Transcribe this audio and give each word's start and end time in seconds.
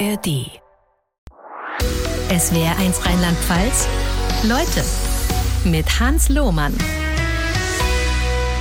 ARD. 0.00 0.50
SWR 2.28 2.78
1 2.78 3.06
Rheinland-Pfalz. 3.06 3.86
Leute 4.42 4.84
mit 5.64 6.00
Hans 6.00 6.28
Lohmann 6.28 6.74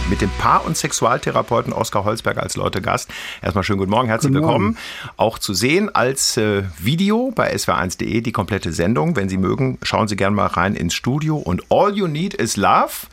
mit 0.09 0.21
dem 0.21 0.29
Paar- 0.37 0.65
und 0.65 0.77
Sexualtherapeuten 0.77 1.73
Oskar 1.73 2.03
Holzberg 2.03 2.37
als 2.37 2.55
Leute 2.55 2.81
Gast. 2.81 3.09
Erstmal 3.41 3.63
schönen 3.63 3.79
guten 3.79 3.89
Morgen, 3.89 4.09
herzlich 4.09 4.31
guten 4.31 4.43
willkommen. 4.43 4.65
Morgen. 4.65 4.77
Auch 5.17 5.39
zu 5.39 5.53
sehen 5.53 5.93
als 5.95 6.37
äh, 6.37 6.63
Video 6.77 7.31
bei 7.33 7.55
swr1.de 7.55 8.21
die 8.21 8.31
komplette 8.31 8.73
Sendung. 8.73 9.15
Wenn 9.15 9.29
Sie 9.29 9.37
mögen, 9.37 9.79
schauen 9.81 10.07
Sie 10.07 10.17
gerne 10.17 10.35
mal 10.35 10.47
rein 10.47 10.75
ins 10.75 10.93
Studio. 10.93 11.37
Und 11.37 11.63
All 11.71 11.95
You 11.95 12.07
Need 12.07 12.35
is 12.35 12.57
Love 12.57 13.07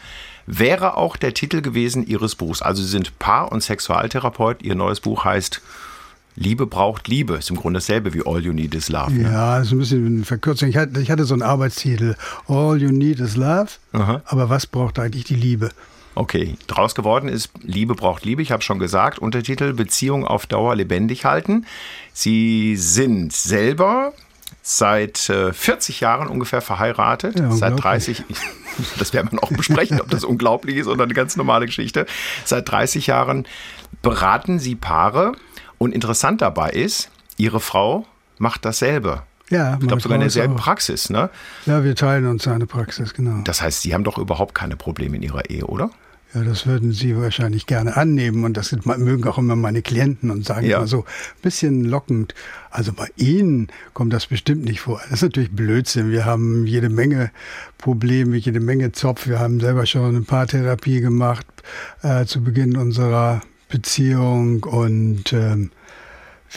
wäre 0.46 0.96
auch 0.96 1.16
der 1.16 1.32
Titel 1.32 1.62
gewesen 1.62 2.06
Ihres 2.06 2.34
Buchs. 2.34 2.60
Also 2.60 2.82
Sie 2.82 2.88
sind 2.88 3.18
Paar- 3.18 3.50
und 3.50 3.62
Sexualtherapeut. 3.62 4.62
Ihr 4.62 4.74
neues 4.74 5.00
Buch 5.00 5.24
heißt 5.24 5.62
Liebe 6.36 6.66
braucht 6.66 7.08
Liebe. 7.08 7.34
Ist 7.34 7.50
im 7.50 7.56
Grunde 7.56 7.78
dasselbe 7.78 8.14
wie 8.14 8.22
All 8.24 8.44
You 8.44 8.52
Need 8.52 8.74
is 8.74 8.88
Love. 8.88 9.12
Ne? 9.12 9.30
Ja, 9.30 9.58
ist 9.58 9.72
ein 9.72 9.78
bisschen 9.78 10.06
eine 10.06 10.24
Verkürzung. 10.24 10.68
Ich 10.68 10.76
hatte, 10.76 11.00
ich 11.00 11.10
hatte 11.10 11.24
so 11.24 11.34
einen 11.34 11.42
Arbeitstitel, 11.42 12.16
All 12.46 12.80
You 12.80 12.90
Need 12.90 13.20
is 13.20 13.36
Love. 13.36 13.68
Aha. 13.92 14.22
Aber 14.24 14.48
was 14.48 14.66
braucht 14.66 14.98
eigentlich 14.98 15.24
die 15.24 15.36
Liebe? 15.36 15.70
Okay, 16.14 16.56
draus 16.66 16.94
geworden 16.94 17.28
ist 17.28 17.50
Liebe 17.62 17.94
braucht 17.94 18.24
Liebe. 18.24 18.42
Ich 18.42 18.52
habe 18.52 18.62
schon 18.62 18.78
gesagt, 18.78 19.18
Untertitel 19.18 19.72
Beziehung 19.72 20.26
auf 20.26 20.46
Dauer 20.46 20.74
lebendig 20.74 21.24
halten. 21.24 21.66
Sie 22.12 22.76
sind 22.76 23.32
selber 23.32 24.12
seit 24.62 25.28
äh, 25.30 25.52
40 25.52 26.00
Jahren 26.00 26.28
ungefähr 26.28 26.60
verheiratet, 26.60 27.38
ja, 27.38 27.50
seit 27.52 27.82
30, 27.82 28.24
das 28.98 29.14
werden 29.14 29.32
wir 29.32 29.40
noch 29.40 29.50
besprechen, 29.50 30.00
ob 30.00 30.10
das 30.10 30.24
unglaublich 30.24 30.76
ist 30.76 30.86
oder 30.86 31.04
eine 31.04 31.14
ganz 31.14 31.36
normale 31.36 31.66
Geschichte. 31.66 32.06
Seit 32.44 32.68
30 32.68 33.06
Jahren 33.06 33.46
beraten 34.02 34.58
Sie 34.58 34.74
Paare 34.74 35.32
und 35.80 35.94
interessant 35.94 36.42
dabei 36.42 36.70
ist, 36.70 37.10
Ihre 37.38 37.58
Frau 37.58 38.06
macht 38.38 38.64
dasselbe. 38.64 39.22
Ja, 39.48 39.78
ich 39.80 39.88
glaube 39.88 40.00
sogar 40.00 40.16
in 40.16 40.20
derselben 40.20 40.54
Praxis, 40.54 41.10
ne? 41.10 41.30
Ja, 41.66 41.82
wir 41.82 41.96
teilen 41.96 42.26
uns 42.26 42.46
eine 42.46 42.66
Praxis, 42.66 43.14
genau. 43.14 43.42
Das 43.42 43.62
heißt, 43.62 43.82
Sie 43.82 43.94
haben 43.94 44.04
doch 44.04 44.18
überhaupt 44.18 44.54
keine 44.54 44.76
Probleme 44.76 45.16
in 45.16 45.22
Ihrer 45.22 45.50
Ehe, 45.50 45.66
oder? 45.66 45.90
Ja, 46.34 46.44
das 46.44 46.66
würden 46.66 46.92
Sie 46.92 47.16
wahrscheinlich 47.16 47.66
gerne 47.66 47.96
annehmen 47.96 48.44
und 48.44 48.56
das 48.56 48.68
sind, 48.68 48.86
mögen 48.86 49.26
auch 49.26 49.38
immer 49.38 49.56
meine 49.56 49.82
Klienten 49.82 50.30
und 50.30 50.44
sagen 50.44 50.66
ja. 50.66 50.76
immer 50.76 50.86
so 50.86 50.98
ein 50.98 51.42
bisschen 51.42 51.84
lockend. 51.84 52.34
Also 52.70 52.92
bei 52.92 53.08
Ihnen 53.16 53.68
kommt 53.94 54.12
das 54.12 54.26
bestimmt 54.26 54.64
nicht 54.64 54.82
vor. 54.82 55.00
Das 55.04 55.14
ist 55.14 55.22
natürlich 55.22 55.50
Blödsinn. 55.50 56.12
Wir 56.12 56.26
haben 56.26 56.66
jede 56.66 56.88
Menge 56.88 57.32
Probleme, 57.78 58.36
jede 58.36 58.60
Menge 58.60 58.92
Zopf. 58.92 59.26
Wir 59.26 59.40
haben 59.40 59.58
selber 59.58 59.86
schon 59.86 60.14
ein 60.14 60.24
paar 60.26 60.46
Therapie 60.46 61.00
gemacht 61.00 61.46
äh, 62.02 62.26
zu 62.26 62.44
Beginn 62.44 62.76
unserer 62.76 63.40
Beziehung 63.70 64.64
und 64.64 65.32
ähm, 65.32 65.70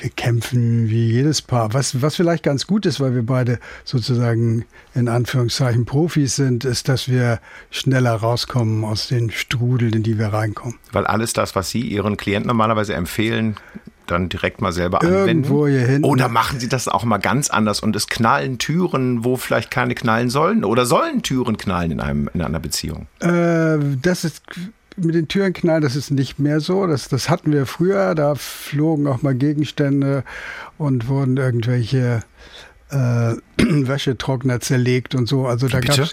wir 0.02 0.09
kämpfen 0.09 0.89
wie 0.89 1.11
jedes 1.11 1.42
Paar. 1.42 1.73
Was, 1.73 2.02
was 2.02 2.16
vielleicht 2.16 2.44
ganz 2.44 2.66
gut 2.66 2.86
ist, 2.86 3.00
weil 3.00 3.14
wir 3.14 3.23
beide 3.23 3.59
sozusagen 3.83 4.66
in 4.95 5.08
Anführungszeichen 5.08 5.86
Profis 5.86 6.36
sind, 6.36 6.66
ist, 6.66 6.89
dass 6.89 7.08
wir 7.09 7.39
schneller 7.70 8.16
rauskommen 8.16 8.83
aus 8.86 9.08
den 9.08 9.30
Strudeln, 9.30 9.94
in 9.94 10.03
die 10.03 10.17
wir 10.17 10.28
reinkommen. 10.28 10.80
Weil 10.92 11.05
alles 11.05 11.33
das, 11.33 11.55
was 11.55 11.70
Sie 11.70 11.81
Ihren 11.81 12.17
Klienten 12.17 12.47
normalerweise 12.47 12.95
empfehlen, 12.95 13.55
dann 14.08 14.30
direkt 14.30 14.61
mal 14.61 14.72
selber 14.72 15.02
anwenden? 15.02 15.27
Irgendwo 15.27 15.67
hier 15.67 15.86
hinten. 15.86 16.05
Oder 16.05 16.27
machen 16.27 16.59
Sie 16.59 16.70
das 16.70 16.88
auch 16.88 17.03
mal 17.03 17.20
ganz 17.20 17.50
anders 17.50 17.80
und 17.80 17.95
es 17.95 18.08
knallen 18.08 18.58
Türen, 18.58 19.23
wo 19.23 19.38
vielleicht 19.38 19.72
keine 19.72 19.95
knallen 19.95 20.30
sollen? 20.30 20.66
Oder 20.66 20.86
sollen 20.86 21.22
Türen 21.22 21.58
knallen 21.58 21.92
in, 21.92 22.00
einem, 22.00 22.30
in 22.33 22.42
einer 22.42 22.59
Beziehung? 22.59 23.08
Äh, 23.20 23.77
das 24.02 24.23
ist 24.23 24.42
mit 24.97 25.16
den 25.16 25.27
Türen 25.27 25.53
knallen, 25.53 25.81
das 25.81 25.95
ist 25.95 26.11
nicht 26.11 26.39
mehr 26.39 26.59
so. 26.59 26.88
Das, 26.88 27.08
das 27.09 27.30
hatten 27.30 27.52
wir 27.52 27.66
früher. 27.66 28.16
Da 28.16 28.36
flogen 28.36 29.08
auch 29.08 29.22
mal 29.22 29.36
Gegenstände 29.36 30.23
und 30.77 31.08
wurden 31.08 31.38
irgendwelche 31.38 32.22
äh, 32.89 33.33
Wäschetrockner 33.58 34.59
zerlegt 34.59 35.16
und 35.16 35.27
so. 35.27 35.47
Also 35.47 35.67
da 35.67 35.80
gab 35.80 35.98
es. 35.99 36.11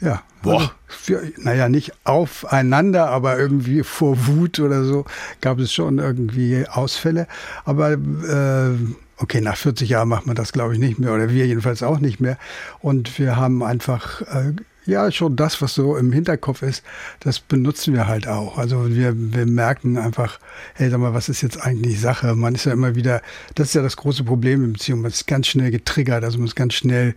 Ja. 0.00 0.22
Boah. 0.42 0.60
Also 0.60 0.70
für, 0.88 1.22
naja, 1.38 1.68
nicht 1.68 1.92
aufeinander, 2.04 3.08
aber 3.08 3.38
irgendwie 3.38 3.82
vor 3.82 4.26
Wut 4.26 4.58
oder 4.58 4.84
so 4.84 5.04
gab 5.40 5.58
es 5.58 5.72
schon 5.72 5.98
irgendwie 5.98 6.66
Ausfälle. 6.68 7.28
Aber 7.64 7.92
äh, 7.92 8.76
okay, 9.18 9.40
nach 9.40 9.56
40 9.56 9.88
Jahren 9.88 10.08
macht 10.08 10.26
man 10.26 10.34
das, 10.34 10.52
glaube 10.52 10.74
ich, 10.74 10.80
nicht 10.80 10.98
mehr. 10.98 11.14
Oder 11.14 11.30
wir 11.30 11.46
jedenfalls 11.46 11.82
auch 11.82 12.00
nicht 12.00 12.20
mehr. 12.20 12.36
Und 12.80 13.18
wir 13.18 13.36
haben 13.36 13.62
einfach 13.62 14.22
äh, 14.22 14.52
ja, 14.84 15.10
schon 15.12 15.36
das, 15.36 15.62
was 15.62 15.74
so 15.74 15.96
im 15.96 16.12
Hinterkopf 16.12 16.62
ist, 16.62 16.82
das 17.20 17.38
benutzen 17.38 17.94
wir 17.94 18.08
halt 18.08 18.26
auch. 18.26 18.58
Also 18.58 18.88
wir, 18.90 19.14
wir 19.16 19.46
merken 19.46 19.96
einfach, 19.96 20.40
hey, 20.74 20.90
sag 20.90 20.98
mal, 20.98 21.14
was 21.14 21.28
ist 21.28 21.42
jetzt 21.42 21.60
eigentlich 21.60 22.00
Sache? 22.00 22.34
Man 22.34 22.54
ist 22.54 22.64
ja 22.64 22.72
immer 22.72 22.94
wieder, 22.94 23.22
das 23.54 23.68
ist 23.68 23.74
ja 23.74 23.82
das 23.82 23.96
große 23.96 24.24
Problem 24.24 24.64
in 24.64 24.72
Beziehungen, 24.72 25.02
man 25.02 25.12
ist 25.12 25.26
ganz 25.26 25.46
schnell 25.46 25.70
getriggert, 25.70 26.24
also 26.24 26.38
man 26.38 26.48
ist 26.48 26.56
ganz 26.56 26.74
schnell, 26.74 27.14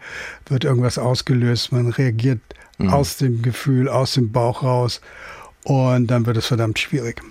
wird 0.48 0.64
irgendwas 0.64 0.98
ausgelöst, 0.98 1.72
man 1.72 1.90
reagiert 1.90 2.40
mhm. 2.78 2.90
aus 2.90 3.18
dem 3.18 3.42
Gefühl, 3.42 3.90
aus 3.90 4.14
dem 4.14 4.32
Bauch 4.32 4.62
raus 4.64 5.02
und 5.64 6.08
dann 6.08 6.26
wird 6.26 6.38
es 6.38 6.46
verdammt 6.46 6.78
schwierig. 6.78 7.22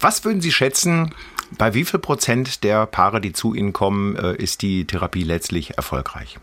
Was 0.00 0.24
würden 0.24 0.40
Sie 0.40 0.52
schätzen, 0.52 1.14
bei 1.58 1.74
wie 1.74 1.84
viel 1.84 2.00
Prozent 2.00 2.64
der 2.64 2.86
Paare, 2.86 3.20
die 3.20 3.32
zu 3.32 3.54
Ihnen 3.54 3.72
kommen, 3.72 4.16
äh, 4.16 4.34
ist 4.34 4.62
die 4.62 4.84
Therapie 4.84 5.22
letztlich 5.22 5.76
erfolgreich? 5.76 6.38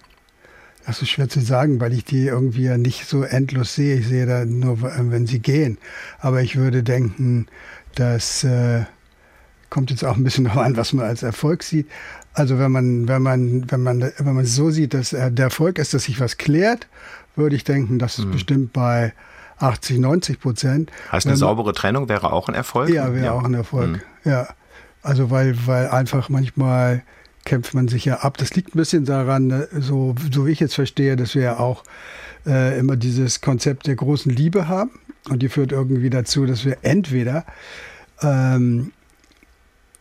Das 0.86 1.02
ist 1.02 1.10
schwer 1.10 1.30
zu 1.30 1.40
sagen, 1.40 1.80
weil 1.80 1.94
ich 1.94 2.04
die 2.04 2.28
irgendwie 2.28 2.64
ja 2.64 2.78
nicht 2.78 3.08
so 3.08 3.24
endlos 3.24 3.76
sehe. 3.76 3.96
Ich 3.96 4.08
sehe 4.08 4.26
da 4.26 4.46
nur, 4.46 4.82
wenn 4.82 5.28
sie 5.28 5.40
gehen. 5.40 5.78
Aber 6.20 6.42
ich 6.42 6.58
würde 6.58 6.84
denken, 6.84 7.48
das 7.96 8.44
äh, 8.44 8.84
kommt 9.70 9.92
jetzt 9.92 10.04
auch 10.04 10.18
ein 10.18 10.24
bisschen 10.24 10.44
noch 10.46 10.58
an, 10.58 10.76
was 10.76 10.94
man 10.94 11.06
als 11.06 11.24
Erfolg 11.24 11.64
sieht. 11.64 11.90
Also 12.34 12.60
wenn 12.60 12.72
man, 12.72 13.08
wenn 13.08 13.22
man, 13.22 13.72
wenn 13.72 13.84
man, 13.84 14.02
wenn 14.18 14.36
man 14.36 14.46
so 14.46 14.72
sieht, 14.72 14.94
dass 14.94 15.14
äh, 15.14 15.32
der 15.32 15.46
Erfolg 15.46 15.78
ist, 15.80 15.94
dass 15.94 16.04
sich 16.04 16.20
was 16.20 16.38
klärt, 16.38 16.88
würde 17.36 17.56
ich 17.56 17.64
denken, 17.64 18.00
das 18.00 18.20
ist 18.20 18.26
mhm. 18.26 18.32
bestimmt 18.32 18.74
bei 18.74 19.14
80, 19.60 20.00
90 20.00 20.40
Prozent. 20.40 20.92
Heißt 21.12 21.28
eine 21.28 21.38
saubere 21.38 21.74
Trennung 21.74 22.10
wäre 22.10 22.34
auch 22.34 22.50
ein 22.50 22.56
Erfolg? 22.56 22.90
Ja, 22.90 23.14
wäre 23.14 23.26
ja. 23.26 23.32
auch 23.32 23.44
ein 23.44 23.54
Erfolg. 23.54 23.92
Mhm. 23.92 24.02
Ja. 24.26 24.48
Also 25.02 25.30
weil, 25.30 25.56
weil 25.66 25.90
einfach 25.90 26.30
manchmal 26.30 27.04
kämpft 27.46 27.74
man 27.74 27.88
sich 27.88 28.06
ja 28.06 28.18
ab. 28.18 28.38
Das 28.38 28.56
liegt 28.56 28.76
ein 28.76 28.78
bisschen 28.78 29.06
daran, 29.06 29.48
ne, 29.48 29.68
so, 29.80 30.16
so 30.32 30.48
wie 30.48 30.52
ich 30.52 30.60
jetzt 30.60 30.76
verstehe, 30.76 31.16
dass 31.16 31.36
wir 31.36 31.42
ja 31.44 31.60
auch 31.60 31.84
äh, 32.46 32.78
immer 32.80 32.96
dieses 32.96 33.42
Konzept 33.42 33.88
der 33.88 33.96
großen 33.96 34.32
Liebe 34.32 34.68
haben. 34.68 34.92
Und 35.30 35.42
die 35.42 35.50
führt 35.50 35.72
irgendwie 35.72 36.10
dazu, 36.10 36.46
dass 36.46 36.66
wir 36.66 36.78
entweder 36.82 37.46
ähm, 38.22 38.92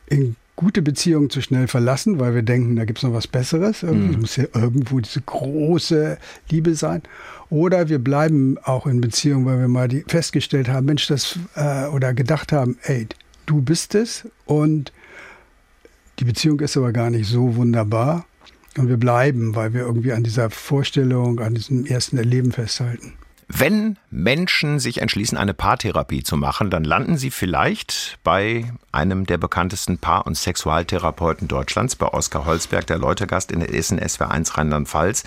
in 0.07 0.37
gute 0.57 0.83
Beziehungen 0.83 1.31
zu 1.31 1.41
schnell 1.41 1.67
verlassen, 1.67 2.21
weil 2.21 2.35
wir 2.35 2.43
denken, 2.43 2.77
da 2.77 2.85
gibt 2.85 2.99
es 2.99 3.05
noch 3.05 3.15
was 3.15 3.27
Besseres. 3.27 3.83
Mhm. 3.83 4.21
muss 4.21 4.37
ja 4.37 4.45
irgendwo 4.55 5.01
diese 5.01 5.21
große 5.21 6.19
Liebe 6.51 6.75
sein. 6.75 7.03
Oder 7.51 7.89
wir 7.89 7.99
bleiben 7.99 8.59
auch 8.63 8.87
in 8.87 9.01
Beziehungen, 9.01 9.47
weil 9.47 9.61
wir 9.61 9.69
mal 9.69 9.89
die, 9.89 10.05
festgestellt 10.07 10.69
haben, 10.69 10.87
Mensch, 10.87 11.07
das 11.07 11.39
äh, 11.55 11.87
oder 11.87 12.15
gedacht 12.15 12.53
haben, 12.53 12.79
ey, 12.83 13.07
du 13.47 13.61
bist 13.61 13.95
es 13.95 14.29
und 14.47 14.93
die 16.23 16.27
Beziehung 16.27 16.61
ist 16.61 16.77
aber 16.77 16.93
gar 16.93 17.11
nicht 17.11 17.29
so 17.29 17.57
wunderbar. 17.57 18.25
Und 18.79 18.89
wir 18.89 18.97
bleiben, 18.97 19.57
weil 19.57 19.75
wir 19.75 19.81
irgendwie 19.81 20.13
an 20.13 20.23
dieser 20.23 20.51
Vorstellung, 20.51 21.41
an 21.41 21.55
diesem 21.55 21.85
ersten 21.85 22.17
Erleben 22.17 22.53
festhalten. 22.53 23.15
Wenn 23.49 23.99
Menschen 24.09 24.79
sich 24.79 25.03
entschließen, 25.03 25.37
eine 25.37 25.53
Paartherapie 25.53 26.23
zu 26.23 26.37
machen, 26.37 26.71
dann 26.71 26.85
landen 26.85 27.17
sie 27.17 27.33
vielleicht 27.33 28.21
bei 28.23 28.73
einem 28.93 29.27
der 29.27 29.37
bekanntesten 29.37 29.99
Paar- 29.99 30.25
und 30.25 30.37
Sexualtherapeuten 30.37 31.49
Deutschlands, 31.49 31.97
bei 31.97 32.07
Oskar 32.07 32.47
Holzberg, 32.47 32.87
der 32.87 32.99
Leutegast 32.99 33.51
in 33.51 33.59
der 33.59 33.75
Essen 33.75 33.99
SW1 33.99 34.57
Rheinland-Pfalz. 34.57 35.25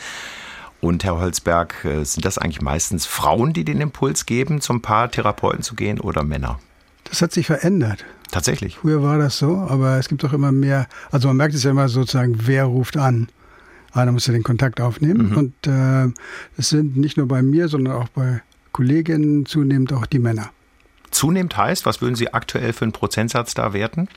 Und 0.79 1.03
Herr 1.03 1.19
Holzberg, 1.19 1.83
äh, 1.83 2.05
sind 2.05 2.23
das 2.23 2.37
eigentlich 2.37 2.61
meistens 2.61 3.05
Frauen, 3.05 3.51
die 3.51 3.65
den 3.65 3.81
Impuls 3.81 4.25
geben, 4.25 4.61
zum 4.61 4.81
Paartherapeuten 4.81 5.61
zu 5.61 5.75
gehen 5.75 5.99
oder 5.99 6.23
Männer? 6.23 6.57
Das 7.05 7.21
hat 7.21 7.31
sich 7.31 7.47
verändert. 7.47 8.03
Tatsächlich. 8.31 8.77
Früher 8.77 9.01
war 9.01 9.17
das 9.17 9.37
so, 9.37 9.65
aber 9.69 9.97
es 9.97 10.09
gibt 10.09 10.25
auch 10.25 10.33
immer 10.33 10.51
mehr. 10.51 10.87
Also 11.11 11.27
man 11.29 11.37
merkt 11.37 11.55
es 11.55 11.63
ja 11.63 11.71
immer 11.71 11.87
sozusagen, 11.87 12.35
wer 12.45 12.65
ruft 12.65 12.97
an. 12.97 13.29
Einer 13.93 14.11
muss 14.11 14.27
ja 14.27 14.33
den 14.33 14.43
Kontakt 14.43 14.81
aufnehmen. 14.81 15.29
Mhm. 15.29 15.37
Und 15.37 15.67
äh, 15.67 16.11
es 16.57 16.69
sind 16.69 16.97
nicht 16.97 17.17
nur 17.17 17.27
bei 17.27 17.41
mir, 17.41 17.69
sondern 17.69 17.95
auch 17.95 18.09
bei 18.09 18.41
Kolleginnen 18.73 19.45
zunehmend 19.45 19.93
auch 19.93 20.05
die 20.05 20.19
Männer. 20.19 20.49
Zunehmend 21.11 21.55
heißt, 21.55 21.85
was 21.85 22.01
würden 22.01 22.15
Sie 22.15 22.33
aktuell 22.33 22.73
für 22.73 22.83
einen 22.83 22.91
Prozentsatz 22.91 23.53
da 23.53 23.71
werten? 23.71 24.09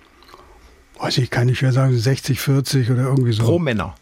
Weiß 0.99 1.19
ich, 1.19 1.31
kann 1.31 1.49
ich 1.49 1.61
ja 1.61 1.70
sagen, 1.70 1.96
60, 1.96 2.40
40 2.40 2.90
oder 2.90 3.05
irgendwie 3.05 3.32
so. 3.32 3.44
Pro 3.44 3.61
Männer. 3.61 3.94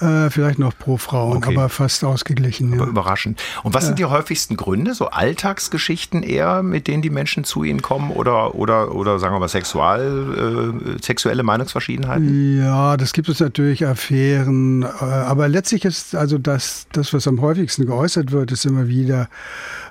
Äh, 0.00 0.30
vielleicht 0.30 0.60
noch 0.60 0.78
pro 0.78 0.96
Frau, 0.96 1.34
okay. 1.34 1.56
aber 1.56 1.68
fast 1.68 2.04
ausgeglichen. 2.04 2.74
Aber 2.74 2.84
ja. 2.84 2.88
überraschend. 2.88 3.42
Und 3.64 3.74
was 3.74 3.86
sind 3.86 3.98
die 3.98 4.04
häufigsten 4.04 4.56
Gründe? 4.56 4.94
So 4.94 5.06
Alltagsgeschichten 5.06 6.22
eher, 6.22 6.62
mit 6.62 6.86
denen 6.86 7.02
die 7.02 7.10
Menschen 7.10 7.42
zu 7.42 7.64
ihnen 7.64 7.82
kommen 7.82 8.12
oder, 8.12 8.54
oder, 8.54 8.94
oder 8.94 9.18
sagen 9.18 9.34
wir 9.34 9.40
mal 9.40 9.48
sexual, 9.48 10.72
äh, 10.96 11.02
sexuelle 11.02 11.42
Meinungsverschiedenheiten? 11.42 12.58
Ja, 12.58 12.96
das 12.96 13.12
gibt 13.12 13.28
es 13.28 13.40
natürlich 13.40 13.86
Affären. 13.86 14.82
Äh, 14.82 14.86
aber 15.04 15.48
letztlich 15.48 15.84
ist 15.84 16.14
also 16.14 16.38
das, 16.38 16.86
das, 16.92 17.12
was 17.12 17.26
am 17.26 17.40
häufigsten 17.40 17.86
geäußert 17.86 18.30
wird, 18.30 18.52
ist 18.52 18.66
immer 18.66 18.86
wieder, 18.86 19.28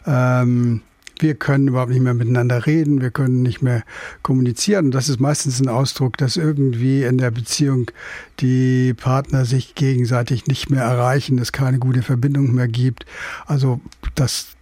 ähm, 0.06 0.82
wir 1.22 1.36
können 1.36 1.68
überhaupt 1.68 1.92
nicht 1.92 2.02
mehr 2.02 2.14
miteinander 2.14 2.66
reden, 2.66 3.02
wir 3.02 3.12
können 3.12 3.42
nicht 3.42 3.62
mehr 3.62 3.84
kommunizieren. 4.22 4.86
Und 4.86 4.92
das 4.92 5.10
ist 5.10 5.20
meistens 5.20 5.60
ein 5.60 5.68
Ausdruck, 5.68 6.18
dass 6.18 6.38
irgendwie 6.38 7.04
in 7.04 7.18
der 7.18 7.32
Beziehung 7.32 7.92
die 8.40 8.94
Partner 8.94 9.46
sich 9.46 9.76
gegenseitig 9.76 10.48
nicht 10.48 10.70
mehr 10.70 10.84
erreichen, 10.84 11.40
es 11.40 11.52
keine 11.52 11.80
gute 11.80 12.02
Verbindung 12.02 12.54
mehr 12.54 12.68
gibt. 12.68 13.06
Also 13.46 13.80
das 14.16 14.58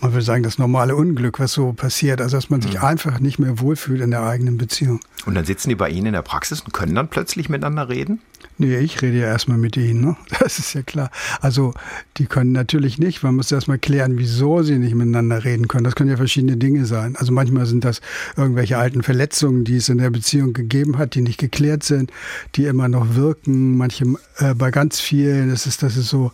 man 0.00 0.12
würde 0.12 0.24
sagen, 0.24 0.42
das 0.42 0.58
normale 0.58 0.96
Unglück, 0.96 1.38
was 1.40 1.52
so 1.52 1.72
passiert. 1.72 2.20
Also, 2.20 2.36
dass 2.36 2.50
man 2.50 2.62
sich 2.62 2.78
mhm. 2.78 2.84
einfach 2.84 3.20
nicht 3.20 3.38
mehr 3.38 3.60
wohlfühlt 3.60 4.00
in 4.00 4.10
der 4.10 4.22
eigenen 4.22 4.56
Beziehung. 4.56 5.00
Und 5.26 5.34
dann 5.34 5.44
sitzen 5.44 5.68
die 5.68 5.74
bei 5.74 5.90
Ihnen 5.90 6.06
in 6.06 6.12
der 6.14 6.22
Praxis 6.22 6.60
und 6.62 6.72
können 6.72 6.94
dann 6.94 7.08
plötzlich 7.08 7.48
miteinander 7.48 7.88
reden? 7.88 8.20
Nee, 8.58 8.78
ich 8.78 9.00
rede 9.00 9.18
ja 9.18 9.26
erstmal 9.26 9.56
mit 9.56 9.76
ihnen, 9.76 10.02
ne? 10.02 10.16
Das 10.38 10.58
ist 10.58 10.74
ja 10.74 10.82
klar. 10.82 11.10
Also, 11.40 11.72
die 12.18 12.26
können 12.26 12.52
natürlich 12.52 12.98
nicht. 12.98 13.22
Man 13.22 13.36
muss 13.36 13.50
erstmal 13.50 13.78
klären, 13.78 14.18
wieso 14.18 14.62
sie 14.62 14.78
nicht 14.78 14.94
miteinander 14.94 15.44
reden 15.44 15.66
können. 15.66 15.84
Das 15.84 15.94
können 15.94 16.10
ja 16.10 16.16
verschiedene 16.16 16.56
Dinge 16.56 16.84
sein. 16.84 17.16
Also, 17.16 17.32
manchmal 17.32 17.66
sind 17.66 17.84
das 17.84 18.00
irgendwelche 18.36 18.76
alten 18.76 19.02
Verletzungen, 19.02 19.64
die 19.64 19.76
es 19.76 19.88
in 19.88 19.98
der 19.98 20.10
Beziehung 20.10 20.52
gegeben 20.52 20.98
hat, 20.98 21.14
die 21.14 21.22
nicht 21.22 21.38
geklärt 21.38 21.84
sind, 21.84 22.12
die 22.54 22.66
immer 22.66 22.88
noch 22.88 23.14
wirken. 23.14 23.76
Manche, 23.78 24.04
äh, 24.36 24.54
bei 24.54 24.70
ganz 24.70 25.00
vielen 25.00 25.50
ist 25.50 25.66
es, 25.66 25.78
dass 25.78 25.96
es 25.96 26.08
so 26.08 26.32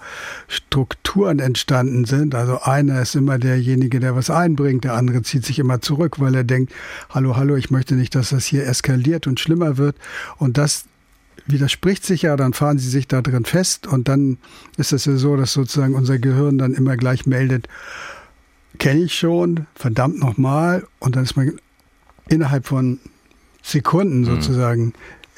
Strukturen 0.49 1.39
entstanden 1.39 2.07
sind. 2.07 2.35
Also, 2.35 2.61
einer 2.63 3.03
ist 3.03 3.15
immer 3.15 3.39
derjenige, 3.39 4.01
der 4.01 4.17
was 4.17 4.31
einbringt. 4.31 4.85
Der 4.85 4.95
andere 4.95 5.23
zieht 5.23 5.47
sich 5.47 5.59
immer 5.59 5.81
zurück, 5.81 6.19
weil 6.19 6.35
er 6.35 6.45
denkt, 6.45 6.73
hallo, 7.11 7.37
hallo, 7.37 7.55
ich 7.55 7.71
möchte 7.71 7.95
nicht, 7.95 8.15
dass 8.15 8.31
das 8.31 8.47
hier 8.47 8.67
eskaliert 8.67 9.27
und 9.27 9.39
schlimmer 9.39 9.77
wird. 9.77 9.97
Und 10.39 10.59
das 10.59 10.87
widerspricht 11.47 12.05
sich 12.05 12.23
ja, 12.23 12.37
dann 12.37 12.53
fahren 12.53 12.79
sie 12.79 12.89
sich 12.89 13.09
da 13.09 13.23
drin 13.23 13.45
fest 13.45 13.87
und 13.87 14.09
dann 14.09 14.39
ist 14.77 14.93
es 14.93 15.05
ja 15.05 15.17
so, 15.17 15.37
dass 15.37 15.53
sozusagen 15.53 15.95
unser 15.95 16.19
Gehirn 16.19 16.59
dann 16.59 16.75
immer 16.75 16.97
gleich 16.97 17.27
meldet, 17.27 17.69
kenne 18.79 19.01
ich 19.01 19.15
schon, 19.19 19.67
verdammt 19.75 20.19
nochmal 20.19 20.87
und 20.99 21.17
dann 21.17 21.25
ist 21.25 21.37
man 21.37 21.53
innerhalb 22.29 22.67
von 22.67 23.01
Sekunden 23.63 24.21
mhm. 24.21 24.25
sozusagen 24.27 24.85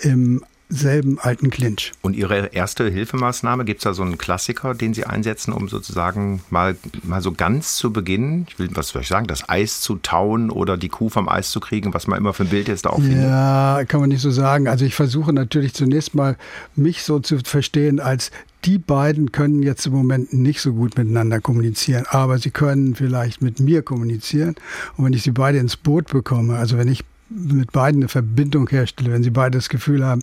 mhm. 0.02 0.10
im 0.10 0.44
selben 0.68 1.18
alten 1.18 1.50
Clinch. 1.50 1.92
Und 2.02 2.14
Ihre 2.14 2.46
erste 2.48 2.88
Hilfemaßnahme, 2.90 3.64
gibt 3.64 3.80
es 3.80 3.84
da 3.84 3.94
so 3.94 4.02
einen 4.02 4.18
Klassiker, 4.18 4.74
den 4.74 4.92
Sie 4.92 5.04
einsetzen, 5.04 5.52
um 5.52 5.68
sozusagen 5.68 6.42
mal, 6.50 6.76
mal 7.02 7.22
so 7.22 7.32
ganz 7.32 7.76
zu 7.76 7.92
beginnen, 7.92 8.46
ich 8.48 8.58
will, 8.58 8.68
was 8.72 8.88
soll 8.88 9.02
ich 9.02 9.08
sagen, 9.08 9.26
das 9.26 9.48
Eis 9.48 9.80
zu 9.80 9.96
tauen 9.96 10.50
oder 10.50 10.76
die 10.76 10.88
Kuh 10.88 11.08
vom 11.08 11.28
Eis 11.28 11.50
zu 11.50 11.60
kriegen, 11.60 11.94
was 11.94 12.06
man 12.06 12.18
immer 12.18 12.34
für 12.34 12.44
ein 12.44 12.50
Bild 12.50 12.68
jetzt 12.68 12.84
da 12.84 12.90
auch 12.90 13.00
findet? 13.00 13.24
Ja, 13.24 13.82
kann 13.86 14.00
man 14.00 14.10
nicht 14.10 14.20
so 14.20 14.30
sagen. 14.30 14.68
Also 14.68 14.84
ich 14.84 14.94
versuche 14.94 15.32
natürlich 15.32 15.74
zunächst 15.74 16.14
mal, 16.14 16.36
mich 16.76 17.02
so 17.02 17.18
zu 17.18 17.38
verstehen 17.38 18.00
als 18.00 18.30
die 18.64 18.78
beiden 18.78 19.30
können 19.30 19.62
jetzt 19.62 19.86
im 19.86 19.92
Moment 19.92 20.32
nicht 20.32 20.60
so 20.60 20.72
gut 20.72 20.98
miteinander 20.98 21.40
kommunizieren, 21.40 22.04
aber 22.10 22.38
sie 22.38 22.50
können 22.50 22.96
vielleicht 22.96 23.40
mit 23.40 23.60
mir 23.60 23.82
kommunizieren. 23.82 24.56
Und 24.96 25.04
wenn 25.04 25.12
ich 25.12 25.22
sie 25.22 25.30
beide 25.30 25.58
ins 25.58 25.76
Boot 25.76 26.08
bekomme, 26.08 26.56
also 26.56 26.76
wenn 26.76 26.88
ich 26.88 27.04
mit 27.28 27.72
beiden 27.72 28.02
eine 28.02 28.08
Verbindung 28.08 28.68
herstelle, 28.68 29.12
wenn 29.12 29.22
sie 29.22 29.30
beide 29.30 29.58
das 29.58 29.68
Gefühl 29.68 30.04
haben, 30.04 30.22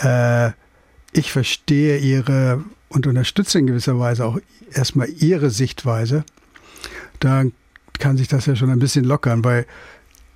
äh, 0.00 0.50
ich 1.12 1.32
verstehe 1.32 1.98
ihre 1.98 2.62
und 2.88 3.06
unterstütze 3.06 3.58
in 3.58 3.66
gewisser 3.66 3.98
Weise 3.98 4.24
auch 4.24 4.38
erstmal 4.72 5.08
ihre 5.08 5.50
Sichtweise, 5.50 6.24
dann 7.20 7.52
kann 7.98 8.16
sich 8.16 8.28
das 8.28 8.46
ja 8.46 8.56
schon 8.56 8.70
ein 8.70 8.78
bisschen 8.78 9.04
lockern, 9.04 9.44
weil 9.44 9.66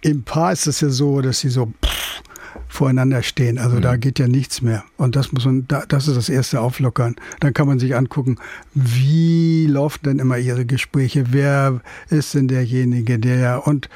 im 0.01 0.25
Paar 0.25 0.53
ist 0.53 0.67
es 0.67 0.81
ja 0.81 0.91
so, 0.91 1.21
dass 1.21 1.41
sie 1.41 1.49
so 1.49 1.73
pff, 1.85 2.23
voreinander 2.69 3.23
stehen. 3.23 3.59
Also 3.59 3.77
mhm. 3.77 3.83
da 3.83 3.97
geht 3.97 4.19
ja 4.19 4.27
nichts 4.27 4.63
mehr. 4.63 4.85
Und 4.97 5.15
das 5.15 5.33
muss 5.33 5.45
man, 5.45 5.67
das 5.69 6.09
ist 6.09 6.17
das 6.17 6.29
erste 6.29 6.61
Auflockern. 6.61 7.17
Dann 7.41 7.55
kann 7.55 7.67
man 7.67 7.79
sich 7.79 7.95
angucken, 7.95 8.37
wie 8.75 9.67
laufen 9.67 10.01
denn 10.05 10.19
immer 10.19 10.39
ihre 10.39 10.67
Gespräche? 10.67 11.27
Wer 11.31 11.81
ist 12.11 12.35
denn 12.35 12.49
derjenige, 12.49 13.19
der 13.19 13.67
und 13.67 13.89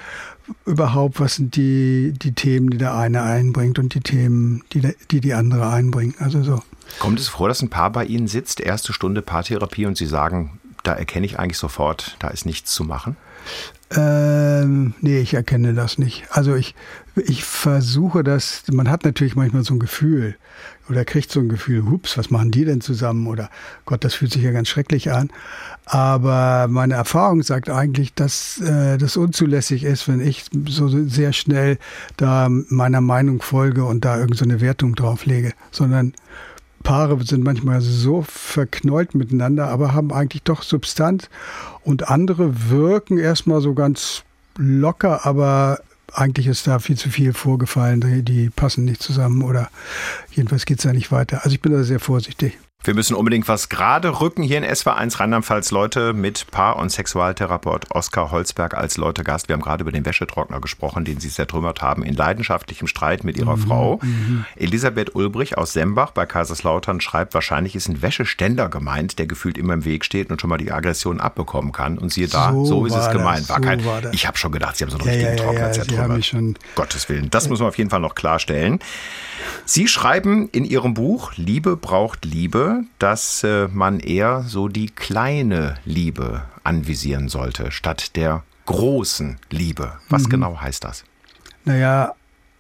überhaupt, 0.65 1.21
was 1.21 1.37
sind 1.37 1.57
die, 1.57 2.13
die 2.17 2.33
Themen, 2.33 2.71
die 2.71 2.79
der 2.79 2.95
eine 2.95 3.23
einbringt 3.23 3.79
und 3.79 3.95
die 3.95 4.01
Themen, 4.01 4.63
die 4.73 4.95
die, 5.11 5.21
die 5.21 5.35
andere 5.35 5.69
einbringt. 5.69 6.21
Also 6.21 6.43
so. 6.43 6.63
Kommt 6.99 7.19
es 7.19 7.29
vor, 7.29 7.49
dass 7.49 7.63
ein 7.63 7.71
Paar 7.71 7.91
bei 7.91 8.05
Ihnen 8.05 8.29
sitzt, 8.29 8.61
erste 8.61 8.93
Stunde 8.93 9.23
Paartherapie 9.23 9.87
und 9.87 9.97
Sie 9.97 10.07
sagen, 10.07 10.61
da 10.83 10.93
erkenne 10.93 11.27
ich 11.27 11.39
eigentlich 11.39 11.59
sofort, 11.59 12.17
da 12.21 12.29
ist 12.29 12.47
nichts 12.47 12.73
zu 12.73 12.85
machen? 12.85 13.17
Ähm, 13.91 14.95
nee, 15.01 15.19
ich 15.19 15.35
erkenne 15.35 15.75
das 15.75 15.99
nicht. 15.99 16.25
Also 16.31 16.55
ich, 16.55 16.75
ich 17.17 17.45
versuche 17.45 18.23
das, 18.23 18.63
man 18.71 18.91
hat 18.91 19.05
natürlich 19.05 19.37
manchmal 19.37 19.65
so 19.65 19.75
ein 19.75 19.79
Gefühl 19.79 20.37
oder 20.89 21.05
kriegt 21.05 21.33
so 21.33 21.41
ein 21.41 21.49
Gefühl, 21.49 21.87
hups, 21.87 22.19
was 22.19 22.31
machen 22.31 22.51
die 22.51 22.65
denn 22.65 22.81
zusammen? 22.81 23.27
Oder 23.27 23.51
Gott, 23.87 24.05
das 24.05 24.15
fühlt 24.15 24.33
sich 24.33 24.43
ja 24.43 24.53
ganz 24.53 24.69
schrecklich 24.69 25.11
an. 25.11 25.31
Aber 25.87 26.67
meine 26.69 26.95
Erfahrung 26.95 27.43
sagt 27.43 27.71
eigentlich, 27.71 28.15
dass 28.15 28.61
äh, 28.61 28.99
das 28.99 29.17
unzulässig 29.17 29.85
ist, 29.85 30.09
wenn 30.09 30.21
ich 30.21 30.45
so 30.69 30.89
sehr 30.89 31.33
schnell 31.33 31.79
da 32.17 32.49
meiner 32.51 33.01
Meinung 33.01 33.41
folge 33.41 33.85
und 33.85 34.05
da 34.05 34.19
irgendeine 34.19 34.59
so 34.59 34.61
Wertung 34.61 34.95
drauflege, 34.95 35.53
sondern 35.71 36.13
Paare 36.83 37.21
sind 37.25 37.43
manchmal 37.43 37.81
so 37.81 38.23
verknollt 38.23 39.15
miteinander, 39.15 39.69
aber 39.69 39.93
haben 39.93 40.13
eigentlich 40.13 40.43
doch 40.43 40.63
Substanz. 40.63 41.29
Und 41.83 42.11
andere 42.11 42.71
wirken 42.71 43.19
erstmal 43.19 43.61
so 43.61 43.75
ganz 43.75 44.23
locker, 44.57 45.27
aber 45.27 45.81
eigentlich 46.13 46.47
ist 46.47 46.67
da 46.67 46.79
viel 46.79 46.97
zu 46.97 47.11
viel 47.11 47.33
vorgefallen, 47.33 48.01
die, 48.01 48.23
die 48.23 48.51
passen 48.51 48.85
nicht 48.85 49.03
zusammen 49.03 49.43
oder 49.43 49.71
jedenfalls 50.31 50.67
geht 50.67 50.79
es 50.79 50.85
da 50.85 50.93
nicht 50.93 51.13
weiter. 51.13 51.45
Also 51.45 51.55
ich 51.55 51.61
bin 51.61 51.73
da 51.73 51.83
sehr 51.83 52.01
vorsichtig. 52.01 52.59
Wir 52.87 52.95
müssen 52.95 53.17
unbedingt 53.17 53.49
was 53.49 53.69
gerade 53.69 54.21
rücken 54.21 54.45
hier 54.45 54.59
in 54.59 54.65
SW1 54.65 55.19
Rheinland-Pfalz. 55.19 55.73
Leute 55.73 56.13
mit 56.13 56.49
Paar- 56.53 56.77
und 56.77 56.91
Sexualtherapeut 56.93 57.87
Oskar 57.91 58.31
Holzberg 58.31 58.75
als 58.75 58.97
Leute 58.97 59.25
Gast. 59.25 59.49
Wir 59.49 59.55
haben 59.55 59.61
gerade 59.61 59.83
über 59.83 59.91
den 59.91 60.07
Wäschetrockner 60.07 60.61
gesprochen, 60.61 61.05
den 61.05 61.19
Sie 61.19 61.29
zertrümmert 61.29 61.83
haben, 61.83 62.05
in 62.05 62.15
leidenschaftlichem 62.15 62.87
Streit 62.87 63.25
mit 63.25 63.39
Ihrer 63.39 63.57
mhm, 63.57 63.61
Frau. 63.61 63.99
Mhm. 64.01 64.45
Elisabeth 64.55 65.17
Ulbrich 65.17 65.59
aus 65.59 65.73
Sembach 65.73 66.13
bei 66.13 66.27
Kaiserslautern 66.27 67.01
schreibt, 67.01 67.35
wahrscheinlich 67.35 67.75
ist 67.75 67.89
ein 67.89 68.03
Wäscheständer 68.03 68.69
gemeint, 68.69 69.19
der 69.19 69.27
gefühlt 69.27 69.59
immer 69.59 69.75
im 69.75 69.85
Weg 69.85 70.05
steht 70.05 70.31
und 70.31 70.41
schon 70.41 70.49
mal 70.49 70.59
die 70.59 70.71
Aggression 70.71 71.19
abbekommen 71.19 71.73
kann. 71.73 71.99
Und 71.99 72.13
siehe 72.13 72.29
da, 72.29 72.53
so, 72.53 72.67
so 72.67 72.87
ist 72.87 72.95
es 72.95 73.11
gemeint. 73.11 73.49
War 73.49 73.57
so 73.57 73.63
kein, 73.63 73.85
war 73.85 74.15
ich 74.15 74.29
habe 74.29 74.39
schon 74.39 74.53
gedacht, 74.53 74.77
Sie 74.77 74.85
haben 74.85 74.93
so 74.93 74.99
einen 74.99 75.09
ja, 75.09 75.13
richtigen 75.13 75.37
ja, 75.37 75.43
Trockner 75.43 75.61
ja, 75.61 75.73
zertrümmert. 75.73 76.61
Gottes 76.77 77.09
Willen, 77.09 77.31
das 77.31 77.49
muss 77.49 77.59
man 77.59 77.69
auf 77.69 77.79
jeden 77.79 77.91
Fall 77.91 78.01
noch 78.01 78.15
klarstellen. 78.15 78.79
Sie 79.65 79.89
schreiben 79.89 80.49
in 80.51 80.65
Ihrem 80.65 80.95
Buch 80.95 81.33
Liebe 81.35 81.77
braucht 81.77 82.25
Liebe, 82.25 82.76
dass 82.99 83.43
äh, 83.45 83.69
man 83.69 84.01
eher 84.01 84.45
so 84.47 84.69
die 84.69 84.87
kleine 84.87 85.77
Liebe 85.85 86.43
anvisieren 86.65 87.29
sollte, 87.29 87.71
statt 87.71 88.17
der 88.17 88.43
großen 88.67 89.39
Liebe. 89.51 89.93
Was 90.09 90.25
mhm. 90.25 90.31
genau 90.31 90.61
heißt 90.61 90.85
das? 90.85 91.05
Naja, 91.65 92.15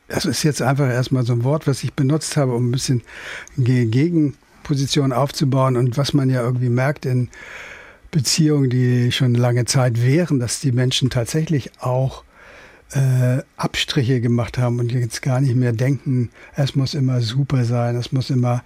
das 0.09 0.25
ist 0.25 0.43
jetzt 0.43 0.63
einfach 0.63 0.89
erstmal 0.89 1.25
so 1.25 1.33
ein 1.33 1.45
Wort, 1.45 1.67
was 1.67 1.83
ich 1.83 1.93
benutzt 1.95 2.37
habe, 2.37 2.55
um 2.55 2.69
ein 2.69 2.73
bisschen 2.73 3.03
Gegenposition 3.56 5.13
aufzubauen 5.13 5.77
und 5.77 5.96
was 5.96 6.13
man 6.13 6.31
ja 6.31 6.43
irgendwie 6.43 6.69
merkt 6.69 7.06
in 7.06 7.29
Beziehungen, 8.11 8.70
die 8.70 9.13
schon 9.13 9.35
lange 9.35 9.65
Zeit 9.65 10.03
wären, 10.03 10.39
dass 10.39 10.61
die 10.61 10.73
Menschen 10.73 11.11
tatsächlich 11.11 11.70
auch 11.81 12.25
äh, 12.93 13.43
Abstriche 13.56 14.20
gemacht 14.20 14.58
haben 14.58 14.78
und 14.78 14.93
jetzt 14.93 15.22
gar 15.22 15.40
nicht 15.40 15.56
mehr 15.56 15.72
denken, 15.72 16.31
es 16.55 16.74
muss 16.76 16.94
immer 16.94 17.20
super 17.20 17.64
sein, 17.64 17.96
es 17.96 18.12
muss 18.12 18.31
immer 18.31 18.62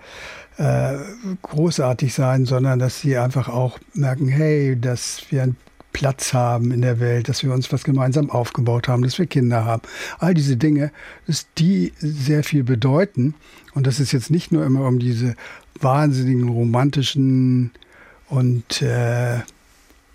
äh, 0.58 0.96
großartig 1.42 2.12
sein, 2.12 2.44
sondern 2.44 2.78
dass 2.78 3.00
sie 3.00 3.16
einfach 3.16 3.48
auch 3.48 3.78
merken, 3.94 4.28
hey, 4.28 4.78
dass 4.78 5.22
wir 5.30 5.44
einen 5.44 5.56
Platz 5.92 6.32
haben 6.32 6.70
in 6.70 6.82
der 6.82 7.00
Welt, 7.00 7.28
dass 7.28 7.42
wir 7.42 7.52
uns 7.52 7.72
was 7.72 7.84
gemeinsam 7.84 8.30
aufgebaut 8.30 8.88
haben, 8.88 9.02
dass 9.02 9.18
wir 9.18 9.26
Kinder 9.26 9.64
haben. 9.64 9.82
All 10.18 10.34
diese 10.34 10.56
Dinge, 10.56 10.92
dass 11.26 11.46
die 11.58 11.92
sehr 11.98 12.44
viel 12.44 12.62
bedeuten. 12.62 13.34
Und 13.74 13.86
dass 13.86 14.00
es 14.00 14.12
jetzt 14.12 14.30
nicht 14.30 14.52
nur 14.52 14.64
immer 14.64 14.86
um 14.86 14.98
diese 14.98 15.34
wahnsinnigen 15.80 16.48
romantischen 16.48 17.70
und 18.28 18.82
äh, 18.82 19.40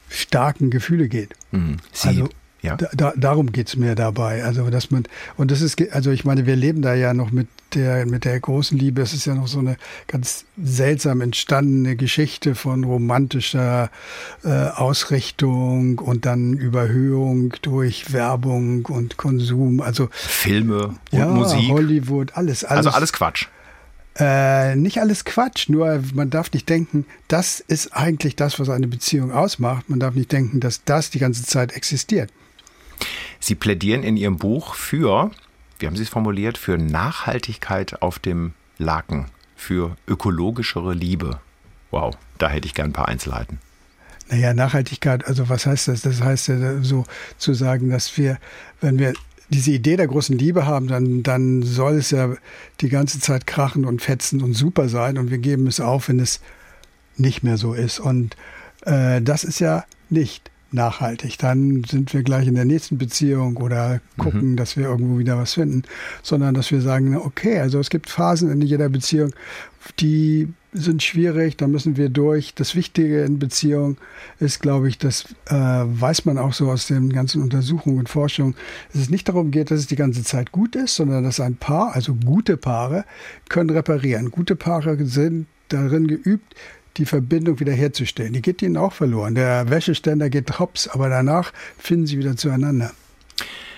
starken 0.10 0.70
Gefühle 0.70 1.08
geht. 1.08 1.34
Mhm. 1.52 1.78
Sie, 1.92 2.08
also 2.10 2.30
ja. 2.66 2.76
Da, 2.76 2.90
da, 2.94 3.14
darum 3.16 3.52
geht 3.52 3.68
es 3.68 3.76
mir 3.76 3.96
dabei. 3.96 4.44
Also, 4.44 4.70
dass 4.70 4.92
man, 4.92 5.04
und 5.38 5.52
das 5.52 5.62
ist, 5.62 5.82
also 5.92 6.12
ich 6.12 6.26
meine, 6.26 6.46
wir 6.46 6.56
leben 6.56 6.82
da 6.82 6.94
ja 6.94 7.14
noch 7.14 7.32
mit 7.32 7.48
der, 7.74 8.06
mit 8.06 8.26
der 8.26 8.40
großen 8.40 8.78
Liebe. 8.78 9.02
Es 9.02 9.14
ist 9.14 9.26
ja 9.26 9.36
noch 9.36 9.48
so 9.48 9.60
eine 9.60 9.78
ganz 10.08 10.46
seltsam 10.62 11.22
entstandene 11.22 11.96
Geschichte 11.96 12.56
von 12.56 12.84
romantischer 12.84 13.90
äh, 14.44 14.50
Ausrichtung 14.50 16.00
und 16.00 16.26
dann 16.26 16.54
Überhöhung 16.54 17.54
durch 17.62 18.14
Werbung 18.14 18.86
und 18.86 19.18
Konsum. 19.18 19.82
Also 19.82 20.10
Filme 20.12 20.96
und 21.12 21.20
ja, 21.20 21.28
Musik. 21.28 21.70
Hollywood, 21.70 22.32
alles, 22.36 22.64
alles. 22.64 22.88
Also 22.88 22.90
alles 22.98 23.14
Quatsch. 23.14 23.48
Äh, 24.18 24.78
nicht 24.78 25.00
alles 25.00 25.26
Quatsch, 25.26 25.68
nur 25.68 26.02
man 26.14 26.30
darf 26.30 26.54
nicht 26.54 26.70
denken, 26.70 27.06
das 27.28 27.60
ist 27.60 27.94
eigentlich 27.94 28.38
das, 28.38 28.60
was 28.60 28.70
eine 28.70 28.88
Beziehung 28.88 29.34
ausmacht. 29.34 29.90
Man 29.90 30.00
darf 30.00 30.16
nicht 30.16 30.32
denken, 30.32 30.62
dass 30.62 30.86
das 30.86 31.10
die 31.10 31.20
ganze 31.20 31.44
Zeit 31.44 31.74
existiert. 31.74 32.32
Sie 33.46 33.54
plädieren 33.54 34.02
in 34.02 34.18
Ihrem 34.18 34.38
Buch 34.38 34.74
für, 34.74 35.30
wie 35.78 35.86
haben 35.86 35.96
Sie 35.96 36.02
es 36.02 36.10
formuliert, 36.10 36.58
für 36.58 36.80
Nachhaltigkeit 36.80 38.02
auf 38.02 38.18
dem 38.18 38.54
Laken, 38.80 39.28
für 39.56 39.98
ökologischere 40.08 40.96
Liebe. 40.96 41.40
Wow, 41.92 42.16
da 42.40 42.50
hätte 42.50 42.68
ich 42.68 42.74
gern 42.74 42.90
ein 42.90 42.94
paar 42.94 43.08
Einzelheiten. 43.08 43.60
Naja, 44.32 44.56
Nachhaltigkeit, 44.56 45.28
also 45.28 45.48
was 45.48 45.68
heißt 45.68 45.90
das? 45.90 46.02
Das 46.02 46.24
heißt 46.24 46.48
ja 46.48 46.82
so 46.82 47.04
zu 47.38 47.54
sagen, 47.54 47.92
dass 47.92 48.18
wir, 48.18 48.40
wenn 48.82 48.98
wir 48.98 49.14
diese 49.50 49.70
Idee 49.70 49.96
der 49.96 50.08
großen 50.08 50.36
Liebe 50.36 50.66
haben, 50.66 50.88
dann, 50.88 51.22
dann 51.22 51.62
soll 51.62 51.98
es 51.98 52.10
ja 52.10 52.34
die 52.82 52.90
ganze 52.90 53.20
Zeit 53.20 53.46
krachen 53.46 53.86
und 53.86 54.02
fetzen 54.02 54.42
und 54.42 54.56
super 54.56 54.90
sein 54.90 55.20
und 55.20 55.30
wir 55.30 55.38
geben 55.38 55.68
es 55.68 55.80
auf, 55.80 56.10
wenn 56.10 56.20
es 56.20 56.42
nicht 57.16 57.44
mehr 57.44 57.58
so 57.58 57.76
ist. 57.76 58.00
Und 58.00 58.36
äh, 58.88 59.22
das 59.22 59.44
ist 59.44 59.60
ja 59.60 59.86
nicht 60.10 60.50
nachhaltig. 60.76 61.38
Dann 61.40 61.84
sind 61.84 62.14
wir 62.14 62.24
gleich 62.24 62.48
in 62.48 62.56
der 62.56 62.66
nächsten 62.66 62.98
Beziehung 62.98 63.58
oder 63.58 64.02
gucken, 64.18 64.52
mhm. 64.52 64.56
dass 64.58 64.78
wir 64.78 64.86
irgendwo 64.86 65.18
wieder 65.18 65.38
was 65.38 65.54
finden, 65.54 65.84
sondern 66.22 66.54
dass 66.54 66.72
wir 66.72 66.82
sagen, 66.82 67.18
okay, 67.18 67.60
also 67.60 67.80
es 67.80 67.90
gibt 67.90 68.10
Phasen 68.10 68.52
in 68.52 68.62
jeder 68.62 68.90
Beziehung, 68.90 69.34
die 70.00 70.50
sind 70.74 71.04
schwierig, 71.04 71.58
da 71.58 71.68
müssen 71.68 71.96
wir 71.96 72.10
durch. 72.10 72.54
Das 72.54 72.76
Wichtige 72.76 73.24
in 73.24 73.40
Beziehung 73.40 73.98
ist, 74.40 74.62
glaube 74.62 74.90
ich, 74.90 74.98
das 74.98 75.26
äh, 75.46 75.54
weiß 75.54 76.26
man 76.26 76.38
auch 76.38 76.54
so 76.54 76.70
aus 76.70 76.88
den 76.88 77.14
ganzen 77.14 77.42
Untersuchungen 77.42 78.00
und 78.00 78.10
Forschungen, 78.10 78.56
dass 78.92 79.04
es 79.04 79.10
nicht 79.10 79.28
darum 79.30 79.52
geht, 79.52 79.72
dass 79.72 79.80
es 79.80 79.88
die 79.88 79.96
ganze 79.96 80.24
Zeit 80.24 80.52
gut 80.52 80.76
ist, 80.76 80.96
sondern 80.96 81.24
dass 81.24 81.40
ein 81.40 81.56
Paar, 81.56 81.96
also 81.96 82.14
gute 82.14 82.58
Paare, 82.58 83.06
können 83.48 83.70
reparieren. 83.70 84.32
Gute 84.32 84.56
Paare 84.56 85.04
sind 85.06 85.48
darin 85.70 86.08
geübt, 86.08 86.56
die 86.98 87.06
Verbindung 87.06 87.60
wiederherzustellen. 87.60 88.34
Die 88.34 88.42
geht 88.42 88.62
ihnen 88.62 88.78
auch 88.78 88.94
verloren. 88.94 89.36
Der 89.36 89.70
Wäscheständer 89.70 90.30
geht 90.30 90.60
hops, 90.60 90.88
aber 90.88 91.10
danach 91.10 91.52
finden 91.78 92.08
sie 92.08 92.18
wieder 92.18 92.36
zueinander. 92.38 92.92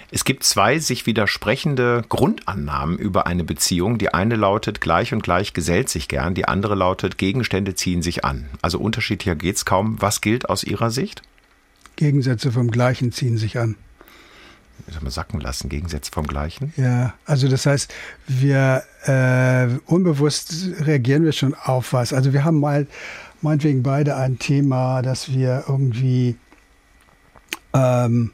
Es 0.10 0.24
gibt 0.24 0.44
zwei 0.44 0.80
sich 0.80 1.06
widersprechende 1.06 2.02
Grundannahmen 2.08 2.98
über 2.98 3.28
eine 3.28 3.44
Beziehung. 3.44 3.98
Die 3.98 4.14
eine 4.14 4.38
lautet, 4.38 4.80
gleich 4.80 5.14
und 5.14 5.22
gleich 5.22 5.54
gesellt 5.54 5.90
sich 5.90 6.08
gern. 6.08 6.34
Die 6.34 6.48
andere 6.48 6.76
lautet, 6.76 7.18
Gegenstände 7.18 7.76
ziehen 7.76 8.02
sich 8.02 8.24
an. 8.24 8.46
Also 8.62 8.80
unterschiedlicher 8.80 9.36
geht 9.36 9.58
es 9.58 9.66
kaum. 9.66 10.02
Was 10.02 10.22
gilt 10.22 10.50
aus 10.50 10.64
Ihrer 10.64 10.92
Sicht? 10.92 11.24
Gegensätze 11.98 12.54
vom 12.54 12.72
Gleichen 12.72 13.12
ziehen 13.12 13.38
sich 13.38 13.58
an. 13.58 13.76
Man 15.02 15.12
sacken 15.12 15.40
lassen, 15.40 15.70
Gegensätze 15.70 16.12
vom 16.12 16.26
Gleichen? 16.26 16.74
Ja, 16.78 17.14
also 17.26 17.48
das 17.48 17.66
heißt, 17.66 17.94
wir 18.28 18.84
äh, 19.06 19.68
unbewusst 19.86 20.54
reagieren 20.82 21.24
wir 21.24 21.34
schon 21.34 21.54
auf 21.54 21.94
was. 21.94 22.14
Also 22.14 22.34
wir 22.34 22.44
haben 22.44 22.60
mal 22.60 22.88
meinetwegen 23.42 23.84
beide 23.84 24.16
ein 24.16 24.40
Thema, 24.40 25.02
dass 25.02 25.32
wir 25.32 25.66
irgendwie 25.68 26.36
ähm, 27.74 28.32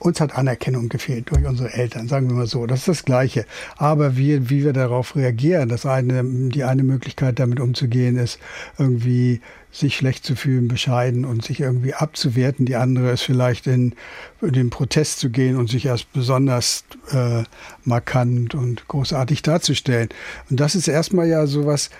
uns 0.00 0.18
hat 0.20 0.34
Anerkennung 0.34 0.88
gefehlt 0.88 1.30
durch 1.30 1.46
unsere 1.46 1.72
Eltern, 1.74 2.08
sagen 2.08 2.28
wir 2.28 2.34
mal 2.34 2.46
so. 2.46 2.66
Das 2.66 2.80
ist 2.80 2.88
das 2.88 3.04
Gleiche. 3.04 3.44
Aber 3.76 4.16
wie, 4.16 4.48
wie 4.48 4.64
wir 4.64 4.72
darauf 4.72 5.14
reagieren, 5.14 5.68
das 5.68 5.84
eine, 5.84 6.24
die 6.24 6.64
eine 6.64 6.82
Möglichkeit 6.82 7.38
damit 7.38 7.60
umzugehen 7.60 8.16
ist, 8.16 8.38
irgendwie 8.78 9.40
sich 9.70 9.96
schlecht 9.96 10.24
zu 10.24 10.34
fühlen, 10.34 10.68
bescheiden 10.68 11.24
und 11.26 11.44
sich 11.44 11.60
irgendwie 11.60 11.94
abzuwerten. 11.94 12.64
Die 12.64 12.76
andere 12.76 13.10
ist 13.10 13.22
vielleicht 13.22 13.66
in, 13.66 13.94
in 14.40 14.52
den 14.52 14.70
Protest 14.70 15.20
zu 15.20 15.28
gehen 15.28 15.56
und 15.56 15.68
sich 15.68 15.90
als 15.90 16.04
besonders 16.04 16.84
äh, 17.12 17.44
markant 17.84 18.54
und 18.54 18.88
großartig 18.88 19.42
darzustellen. 19.42 20.08
Und 20.48 20.60
das 20.60 20.74
ist 20.74 20.88
erstmal 20.88 21.28
ja 21.28 21.46
so 21.46 21.66
was 21.66 21.90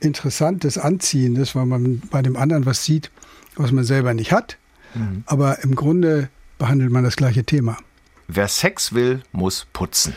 Interessantes, 0.00 0.76
Anziehendes, 0.76 1.54
weil 1.54 1.66
man 1.66 2.02
bei 2.10 2.20
dem 2.20 2.36
anderen 2.36 2.66
was 2.66 2.84
sieht, 2.84 3.10
was 3.56 3.70
man 3.70 3.84
selber 3.84 4.12
nicht 4.12 4.32
hat. 4.32 4.58
Mhm. 4.94 5.22
Aber 5.26 5.62
im 5.62 5.76
Grunde 5.76 6.28
behandelt 6.58 6.90
man 6.90 7.04
das 7.04 7.16
gleiche 7.16 7.44
Thema. 7.44 7.76
Wer 8.26 8.48
Sex 8.48 8.92
will, 8.92 9.22
muss 9.32 9.66
putzen. 9.72 10.14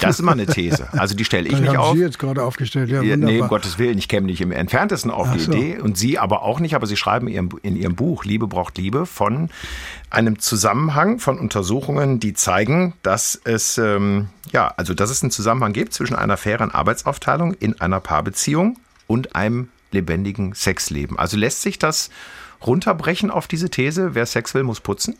Das 0.00 0.18
ist 0.18 0.22
mal 0.22 0.32
eine 0.32 0.46
These. 0.46 0.88
Also 0.92 1.14
die 1.14 1.24
stelle 1.24 1.48
ich 1.48 1.56
nicht 1.60 1.68
haben 1.68 1.76
auf. 1.76 1.94
Sie 1.94 2.02
jetzt 2.02 2.18
gerade 2.18 2.42
aufgestellt. 2.42 2.90
Ja, 2.90 3.02
ja, 3.02 3.16
nee, 3.16 3.40
um 3.40 3.48
Gottes 3.48 3.78
Willen, 3.78 3.96
ich 3.96 4.08
käme 4.08 4.26
nicht 4.26 4.40
im 4.40 4.50
entferntesten 4.50 5.10
auf 5.10 5.28
Ach 5.30 5.34
die 5.34 5.40
so. 5.40 5.52
Idee 5.52 5.78
und 5.78 5.96
Sie 5.96 6.18
aber 6.18 6.42
auch 6.42 6.58
nicht, 6.58 6.74
aber 6.74 6.86
Sie 6.86 6.96
schreiben 6.96 7.28
in 7.28 7.34
Ihrem, 7.34 7.48
in 7.62 7.76
Ihrem 7.76 7.94
Buch 7.94 8.24
Liebe 8.24 8.48
braucht 8.48 8.76
Liebe 8.76 9.06
von 9.06 9.50
einem 10.10 10.40
Zusammenhang 10.40 11.20
von 11.20 11.38
Untersuchungen, 11.38 12.18
die 12.18 12.34
zeigen, 12.34 12.94
dass 13.02 13.40
es 13.44 13.78
ähm, 13.78 14.28
ja, 14.52 14.72
also 14.76 14.94
dass 14.94 15.10
es 15.10 15.22
einen 15.22 15.30
Zusammenhang 15.30 15.72
gibt 15.72 15.94
zwischen 15.94 16.16
einer 16.16 16.36
fairen 16.36 16.70
Arbeitsaufteilung 16.72 17.54
in 17.54 17.80
einer 17.80 18.00
Paarbeziehung 18.00 18.78
und 19.06 19.36
einem 19.36 19.68
lebendigen 19.92 20.54
Sexleben. 20.54 21.18
Also 21.18 21.36
lässt 21.36 21.62
sich 21.62 21.78
das 21.78 22.10
runterbrechen 22.66 23.30
auf 23.30 23.46
diese 23.46 23.70
These, 23.70 24.14
wer 24.14 24.26
Sex 24.26 24.54
will, 24.54 24.64
muss 24.64 24.80
putzen? 24.80 25.16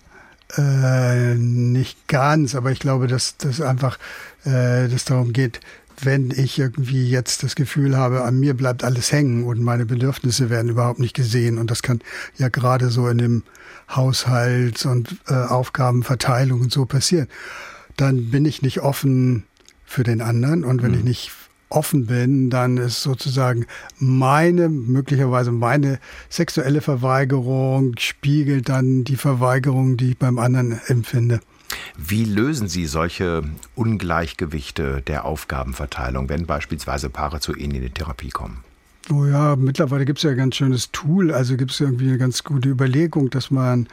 Äh, 0.56 1.34
nicht 1.34 2.06
ganz, 2.06 2.54
aber 2.54 2.70
ich 2.70 2.78
glaube, 2.78 3.06
dass 3.06 3.36
das 3.38 3.60
einfach 3.60 3.98
äh, 4.44 4.88
dass 4.88 5.04
darum 5.04 5.32
geht, 5.32 5.60
wenn 6.00 6.30
ich 6.30 6.58
irgendwie 6.58 7.08
jetzt 7.08 7.42
das 7.42 7.54
Gefühl 7.54 7.96
habe, 7.96 8.24
an 8.24 8.38
mir 8.38 8.54
bleibt 8.54 8.84
alles 8.84 9.12
hängen 9.12 9.44
und 9.44 9.62
meine 9.62 9.86
Bedürfnisse 9.86 10.50
werden 10.50 10.70
überhaupt 10.70 10.98
nicht 10.98 11.14
gesehen. 11.14 11.58
Und 11.58 11.70
das 11.70 11.82
kann 11.82 12.00
ja 12.36 12.48
gerade 12.48 12.90
so 12.90 13.08
in 13.08 13.18
dem 13.18 13.42
Haushalts- 13.88 14.86
und 14.86 15.16
äh, 15.28 15.34
Aufgabenverteilung 15.34 16.60
und 16.60 16.72
so 16.72 16.84
passieren. 16.84 17.28
Dann 17.96 18.30
bin 18.30 18.44
ich 18.44 18.62
nicht 18.62 18.80
offen 18.80 19.44
für 19.84 20.02
den 20.02 20.20
anderen. 20.20 20.64
Und 20.64 20.82
wenn 20.82 20.92
mhm. 20.92 20.98
ich 20.98 21.04
nicht 21.04 21.32
offen 21.74 22.06
bin, 22.06 22.50
dann 22.50 22.76
ist 22.76 23.02
sozusagen 23.02 23.66
meine, 23.98 24.68
möglicherweise 24.68 25.52
meine 25.52 25.98
sexuelle 26.28 26.80
Verweigerung 26.80 27.94
spiegelt 27.98 28.68
dann 28.68 29.04
die 29.04 29.16
Verweigerung, 29.16 29.96
die 29.96 30.10
ich 30.10 30.18
beim 30.18 30.38
anderen 30.38 30.80
empfinde. 30.86 31.40
Wie 31.96 32.24
lösen 32.24 32.68
Sie 32.68 32.86
solche 32.86 33.42
Ungleichgewichte 33.74 35.02
der 35.06 35.24
Aufgabenverteilung, 35.24 36.28
wenn 36.28 36.46
beispielsweise 36.46 37.10
Paare 37.10 37.40
zu 37.40 37.54
Ihnen 37.54 37.74
in 37.76 37.82
die 37.82 37.90
Therapie 37.90 38.30
kommen? 38.30 38.62
Oh 39.10 39.26
ja, 39.26 39.56
mittlerweile 39.56 40.04
gibt 40.04 40.18
es 40.18 40.22
ja 40.22 40.30
ein 40.30 40.36
ganz 40.36 40.56
schönes 40.56 40.90
Tool. 40.92 41.32
Also 41.32 41.56
gibt 41.56 41.72
es 41.72 41.80
irgendwie 41.80 42.08
eine 42.08 42.18
ganz 42.18 42.42
gute 42.44 42.68
Überlegung, 42.68 43.30
dass 43.30 43.50
man 43.50 43.86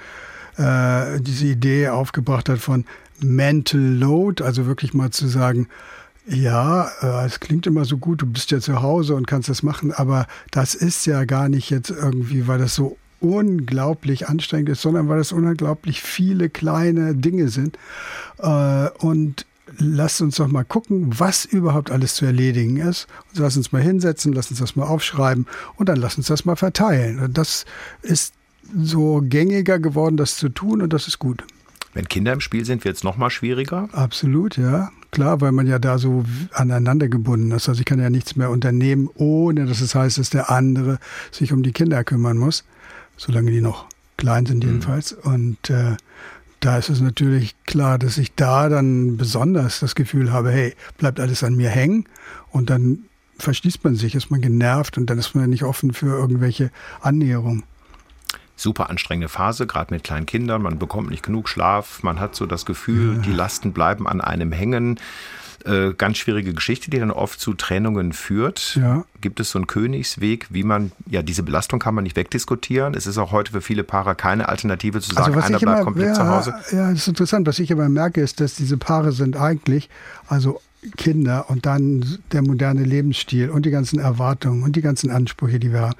äh, 0.58 1.20
diese 1.20 1.48
Idee 1.48 1.90
aufgebracht 1.90 2.50
hat 2.50 2.60
von 2.60 2.86
Mental 3.20 3.80
Load, 3.80 4.44
also 4.44 4.66
wirklich 4.66 4.94
mal 4.94 5.12
zu 5.12 5.28
sagen, 5.28 5.68
ja, 6.28 6.90
äh, 7.01 7.25
es 7.25 7.40
klingt 7.40 7.68
immer 7.68 7.86
so 7.86 7.98
gut, 7.98 8.22
du 8.22 8.25
bist 8.25 8.51
ja 8.51 8.60
zu 8.60 8.82
Hause 8.82 9.16
und 9.16 9.28
kannst 9.28 9.50
das 9.50 9.63
machen, 9.63 9.92
aber 9.92 10.28
das 10.51 10.75
ist 10.75 11.06
ja 11.06 11.25
gar 11.25 11.50
nicht 11.50 11.70
jetzt 11.70 11.90
irgendwie, 11.90 12.48
weil 12.48 12.60
das 12.60 12.75
so 12.75 12.98
unglaublich 13.20 14.28
anstrengend 14.30 14.70
ist, 14.70 14.82
sondern 14.82 15.08
weil 15.08 15.20
das 15.20 15.32
unglaublich 15.32 16.01
viele 16.01 16.50
kleine 16.50 17.16
Dinge 17.16 17.50
sind. 17.50 17.78
Äh, 18.40 18.90
und 19.00 19.46
lasst 19.78 20.22
uns 20.22 20.36
doch 20.36 20.48
mal 20.48 20.66
gucken, 20.66 21.20
was 21.20 21.46
überhaupt 21.46 21.92
alles 21.92 22.16
zu 22.16 22.25
erledigen 22.25 22.78
ist. 22.78 23.08
Und 23.30 23.40
lass 23.40 23.58
uns 23.58 23.72
mal 23.72 23.82
hinsetzen, 23.82 24.34
lass 24.34 24.50
uns 24.50 24.60
das 24.60 24.75
mal 24.75 24.86
aufschreiben 24.86 25.48
und 25.75 25.90
dann 25.90 25.98
lass 25.98 26.18
uns 26.18 26.28
das 26.28 26.46
mal 26.46 26.56
verteilen. 26.56 27.20
Und 27.20 27.38
das 27.38 27.66
ist 28.01 28.34
so 28.75 29.22
gängiger 29.24 29.80
geworden, 29.80 30.18
das 30.18 30.38
zu 30.38 30.50
tun 30.50 30.82
und 30.82 30.94
das 30.94 31.08
ist 31.08 31.20
gut. 31.20 31.44
Wenn 31.94 32.08
Kinder 32.08 32.34
im 32.34 32.40
Spiel 32.40 32.66
sind, 32.66 32.86
wird 32.86 32.96
es 32.96 33.04
noch 33.04 33.18
mal 33.18 33.30
schwieriger? 33.30 33.90
Absolut, 33.92 34.58
ja. 34.58 34.92
Klar, 35.12 35.42
weil 35.42 35.52
man 35.52 35.68
ja 35.68 35.78
da 35.78 35.98
so 35.98 36.24
aneinander 36.54 37.10
gebunden 37.10 37.52
ist. 37.52 37.68
Also 37.68 37.80
ich 37.80 37.86
kann 37.86 38.00
ja 38.00 38.10
nichts 38.10 38.38
mehr 38.38 38.50
unternehmen, 38.50 39.10
ohne 39.16 39.66
dass 39.66 39.82
es 39.82 39.94
heißt, 39.94 40.18
dass 40.18 40.30
der 40.30 40.50
andere 40.50 41.00
sich 41.32 41.52
um 41.52 41.64
die 41.64 41.74
Kinder 41.74 42.04
kümmern 42.06 42.38
muss. 42.38 42.64
Solange 43.18 43.52
die 43.52 43.60
noch 43.60 43.88
klein 44.16 44.46
sind 44.46 44.64
mhm. 44.64 44.70
jedenfalls. 44.70 45.18
Mhm. 45.24 45.34
Und 45.34 45.70
äh, 45.70 45.98
da 46.62 46.78
ist 46.78 46.90
es 46.90 47.02
natürlich 47.02 47.56
klar, 47.66 48.00
dass 48.00 48.18
ich 48.18 48.36
da 48.36 48.70
dann 48.70 49.18
besonders 49.18 49.82
das 49.82 49.96
Gefühl 49.96 50.32
habe, 50.32 50.52
hey, 50.52 50.76
bleibt 50.98 51.20
alles 51.20 51.44
an 51.44 51.56
mir 51.56 51.70
hängen. 51.70 52.06
Und 52.50 52.70
dann 52.70 53.00
verschließt 53.38 53.84
man 53.84 53.96
sich, 53.96 54.16
ist 54.16 54.32
man 54.32 54.40
genervt 54.40 54.98
und 54.98 55.10
dann 55.10 55.18
ist 55.18 55.36
man 55.36 55.50
nicht 55.50 55.64
offen 55.64 55.92
für 55.92 56.18
irgendwelche 56.18 56.72
Annäherungen 57.02 57.64
super 58.62 58.89
anstrengende 58.89 59.30
Phase, 59.30 59.68
gerade 59.68 59.94
mit 59.94 60.03
kleinen 60.03 60.25
Kindern. 60.25 60.62
Man 60.62 60.80
bekommt 60.80 61.10
nicht 61.10 61.24
genug 61.24 61.50
Schlaf, 61.50 62.03
man 62.03 62.20
hat 62.20 62.36
so 62.36 62.46
das 62.46 62.65
Gefühl, 62.65 63.15
ja. 63.15 63.22
die 63.22 63.34
Lasten 63.34 63.74
bleiben 63.74 64.08
an 64.08 64.22
einem 64.22 64.51
hängen. 64.51 65.00
Äh, 65.65 65.94
ganz 65.94 66.18
schwierige 66.18 66.53
Geschichte, 66.53 66.89
die 66.89 66.98
dann 66.98 67.12
oft 67.12 67.39
zu 67.39 67.53
Trennungen 67.53 68.13
führt. 68.13 68.75
Ja. 68.75 69.06
Gibt 69.20 69.39
es 69.39 69.51
so 69.51 69.60
einen 69.60 69.68
Königsweg, 69.68 70.48
wie 70.50 70.63
man, 70.63 70.91
ja, 71.08 71.22
diese 71.22 71.44
Belastung 71.44 71.80
kann 71.80 71.94
man 71.94 72.03
nicht 72.03 72.15
wegdiskutieren. 72.15 72.96
Es 72.96 73.06
ist 73.06 73.20
auch 73.20 73.32
heute 73.32 73.51
für 73.51 73.62
viele 73.62 73.84
Paare 73.84 74.15
keine 74.15 74.50
Alternative 74.50 75.01
zu 75.01 75.13
sagen, 75.13 75.36
also 75.36 75.39
einer 75.39 75.60
bleibt 75.60 75.62
immer, 75.62 75.84
komplett 75.84 76.08
ja, 76.08 76.13
zu 76.15 76.27
Hause. 76.27 76.53
Ja, 76.72 76.89
das 76.89 77.01
ist 77.01 77.08
interessant. 77.10 77.48
Was 77.48 77.60
ich 77.60 77.72
aber 77.72 77.89
merke, 77.89 78.22
ist, 78.22 78.39
dass 78.39 78.56
diese 78.56 78.77
Paare 78.77 79.12
sind 79.12 79.38
eigentlich, 79.38 79.89
also 80.27 80.62
Kinder 80.98 81.48
und 81.50 81.68
dann 81.68 82.18
der 82.32 82.41
moderne 82.41 82.84
Lebensstil 82.84 83.51
und 83.51 83.68
die 83.68 83.70
ganzen 83.70 84.00
Erwartungen 84.00 84.63
und 84.63 84.75
die 84.75 84.82
ganzen 84.82 85.12
Ansprüche, 85.12 85.60
die 85.60 85.72
wir 85.72 85.82
haben 85.82 85.96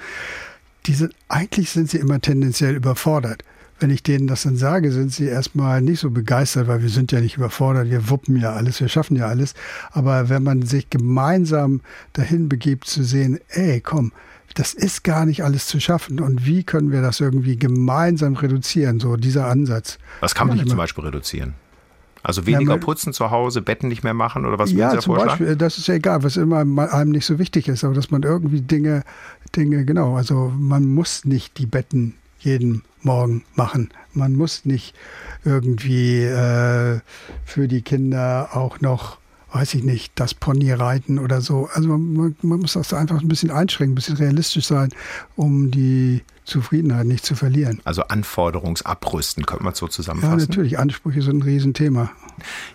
die 0.86 0.94
sind, 0.94 1.14
eigentlich 1.28 1.70
sind 1.70 1.90
sie 1.90 1.98
immer 1.98 2.20
tendenziell 2.20 2.76
überfordert. 2.76 3.44
Wenn 3.80 3.90
ich 3.90 4.04
denen 4.04 4.28
das 4.28 4.44
dann 4.44 4.58
sage, 4.58 4.92
sind 4.92 5.12
sie 5.12 5.26
erstmal 5.26 5.82
nicht 5.82 6.00
so 6.00 6.12
begeistert, 6.12 6.68
weil 6.68 6.84
wir 6.84 6.90
sind 6.90 7.12
ja 7.12 7.20
nicht 7.20 7.38
überfordert, 7.38 7.90
wir 7.90 8.10
wuppen 8.10 8.36
ja 8.40 8.54
alles, 8.54 8.80
wir 8.80 8.90
schaffen 8.90 9.18
ja 9.18 9.26
alles. 9.26 9.56
Aber 9.92 10.30
wenn 10.30 10.44
man 10.44 10.62
sich 10.62 10.92
gemeinsam 10.92 11.82
dahin 12.14 12.48
begibt 12.48 12.86
zu 12.86 13.04
sehen, 13.04 13.40
ey, 13.50 13.82
komm, 13.82 14.12
das 14.54 14.74
ist 14.74 15.04
gar 15.04 15.26
nicht 15.26 15.44
alles 15.44 15.66
zu 15.66 15.80
schaffen 15.80 16.20
und 16.20 16.46
wie 16.46 16.64
können 16.64 16.92
wir 16.92 17.02
das 17.02 17.20
irgendwie 17.20 17.58
gemeinsam 17.58 18.36
reduzieren, 18.36 19.00
so 19.00 19.16
dieser 19.16 19.48
Ansatz. 19.48 19.98
Was 20.20 20.36
kann 20.36 20.48
man 20.48 20.58
denn 20.58 20.68
zum 20.68 20.78
Beispiel 20.78 21.06
reduzieren? 21.06 21.56
Also 22.24 22.46
weniger 22.46 22.74
ja, 22.74 22.78
putzen 22.78 23.14
zu 23.14 23.32
Hause, 23.32 23.62
Betten 23.62 23.90
nicht 23.90 24.04
mehr 24.04 24.14
machen 24.14 24.46
oder 24.46 24.60
was 24.60 24.72
ja, 24.72 24.98
zum 25.00 25.16
Beispiel, 25.16 25.56
das 25.56 25.78
ist 25.78 25.88
ja 25.88 25.96
egal, 25.96 26.24
was 26.24 26.38
immer 26.38 26.60
einem 26.60 27.12
nicht 27.12 27.26
so 27.26 27.40
wichtig 27.40 27.68
ist, 27.68 27.84
aber 27.84 27.94
dass 27.94 28.12
man 28.12 28.24
irgendwie 28.24 28.62
Dinge, 28.62 29.04
Dinge, 29.56 29.86
genau, 29.86 30.16
also 30.16 30.52
man 30.58 30.86
muss 30.86 31.26
nicht 31.26 31.58
die 31.58 31.66
Betten 31.66 32.16
jeden 32.40 32.84
Morgen 33.04 33.44
machen. 33.56 33.90
Man 34.14 34.34
muss 34.34 34.66
nicht 34.66 34.96
irgendwie 35.44 36.22
äh, 36.24 37.00
für 37.46 37.68
die 37.68 37.82
Kinder 37.82 38.50
auch 38.54 38.80
noch 38.82 39.18
weiß 39.52 39.74
ich 39.74 39.84
nicht, 39.84 40.14
das 40.16 40.34
Pony 40.34 40.72
reiten 40.72 41.20
oder 41.20 41.42
so. 41.42 41.70
Also 41.74 41.90
man, 41.90 42.36
man, 42.42 42.60
muss 42.60 42.74
das 42.74 42.94
einfach 42.94 43.22
ein 43.22 43.28
bisschen 43.28 43.52
einschränken, 43.52 43.94
ein 43.94 43.96
bisschen 43.96 44.18
realistisch 44.18 44.66
sein, 44.66 44.90
um 45.36 45.72
die 45.72 46.24
Zufriedenheit 46.46 47.06
nicht 47.06 47.26
zu 47.26 47.36
verlieren. 47.36 47.82
Also 47.84 48.04
Anforderungsabrüsten, 48.04 49.46
könnte 49.46 49.64
man 49.64 49.74
so 49.74 49.88
zusammenfassen. 49.88 50.40
Ja, 50.40 50.46
natürlich. 50.48 50.80
Ansprüche 50.80 51.22
sind 51.22 51.38
ein 51.38 51.42
Riesenthema. 51.44 52.12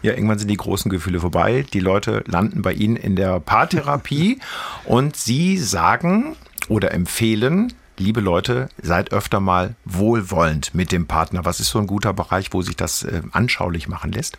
Ja, 0.02 0.12
irgendwann 0.12 0.38
sind 0.38 0.49
die 0.49 0.56
großen 0.56 0.90
Gefühle 0.90 1.21
vorbei. 1.21 1.64
Die 1.73 1.80
Leute 1.80 2.23
landen 2.26 2.62
bei 2.62 2.73
Ihnen 2.73 2.97
in 2.97 3.16
der 3.16 3.40
Paartherapie 3.40 4.38
und 4.85 5.16
Sie 5.16 5.59
sagen 5.59 6.37
oder 6.68 6.92
empfehlen, 6.92 7.73
liebe 7.99 8.21
Leute, 8.21 8.68
seid 8.83 9.12
öfter 9.12 9.40
mal 9.40 9.75
wohlwollend 9.85 10.75
mit 10.75 10.92
dem 10.92 11.06
Partner. 11.06 11.45
Was 11.45 11.61
ist 11.61 11.71
so 11.71 11.78
ein 11.78 11.87
guter 11.87 12.12
Bereich, 12.12 12.52
wo 12.52 12.62
sich 12.62 12.76
das 12.76 13.02
äh, 13.02 13.23
anschaulich 13.33 13.88
machen 13.88 14.12
lässt? 14.12 14.38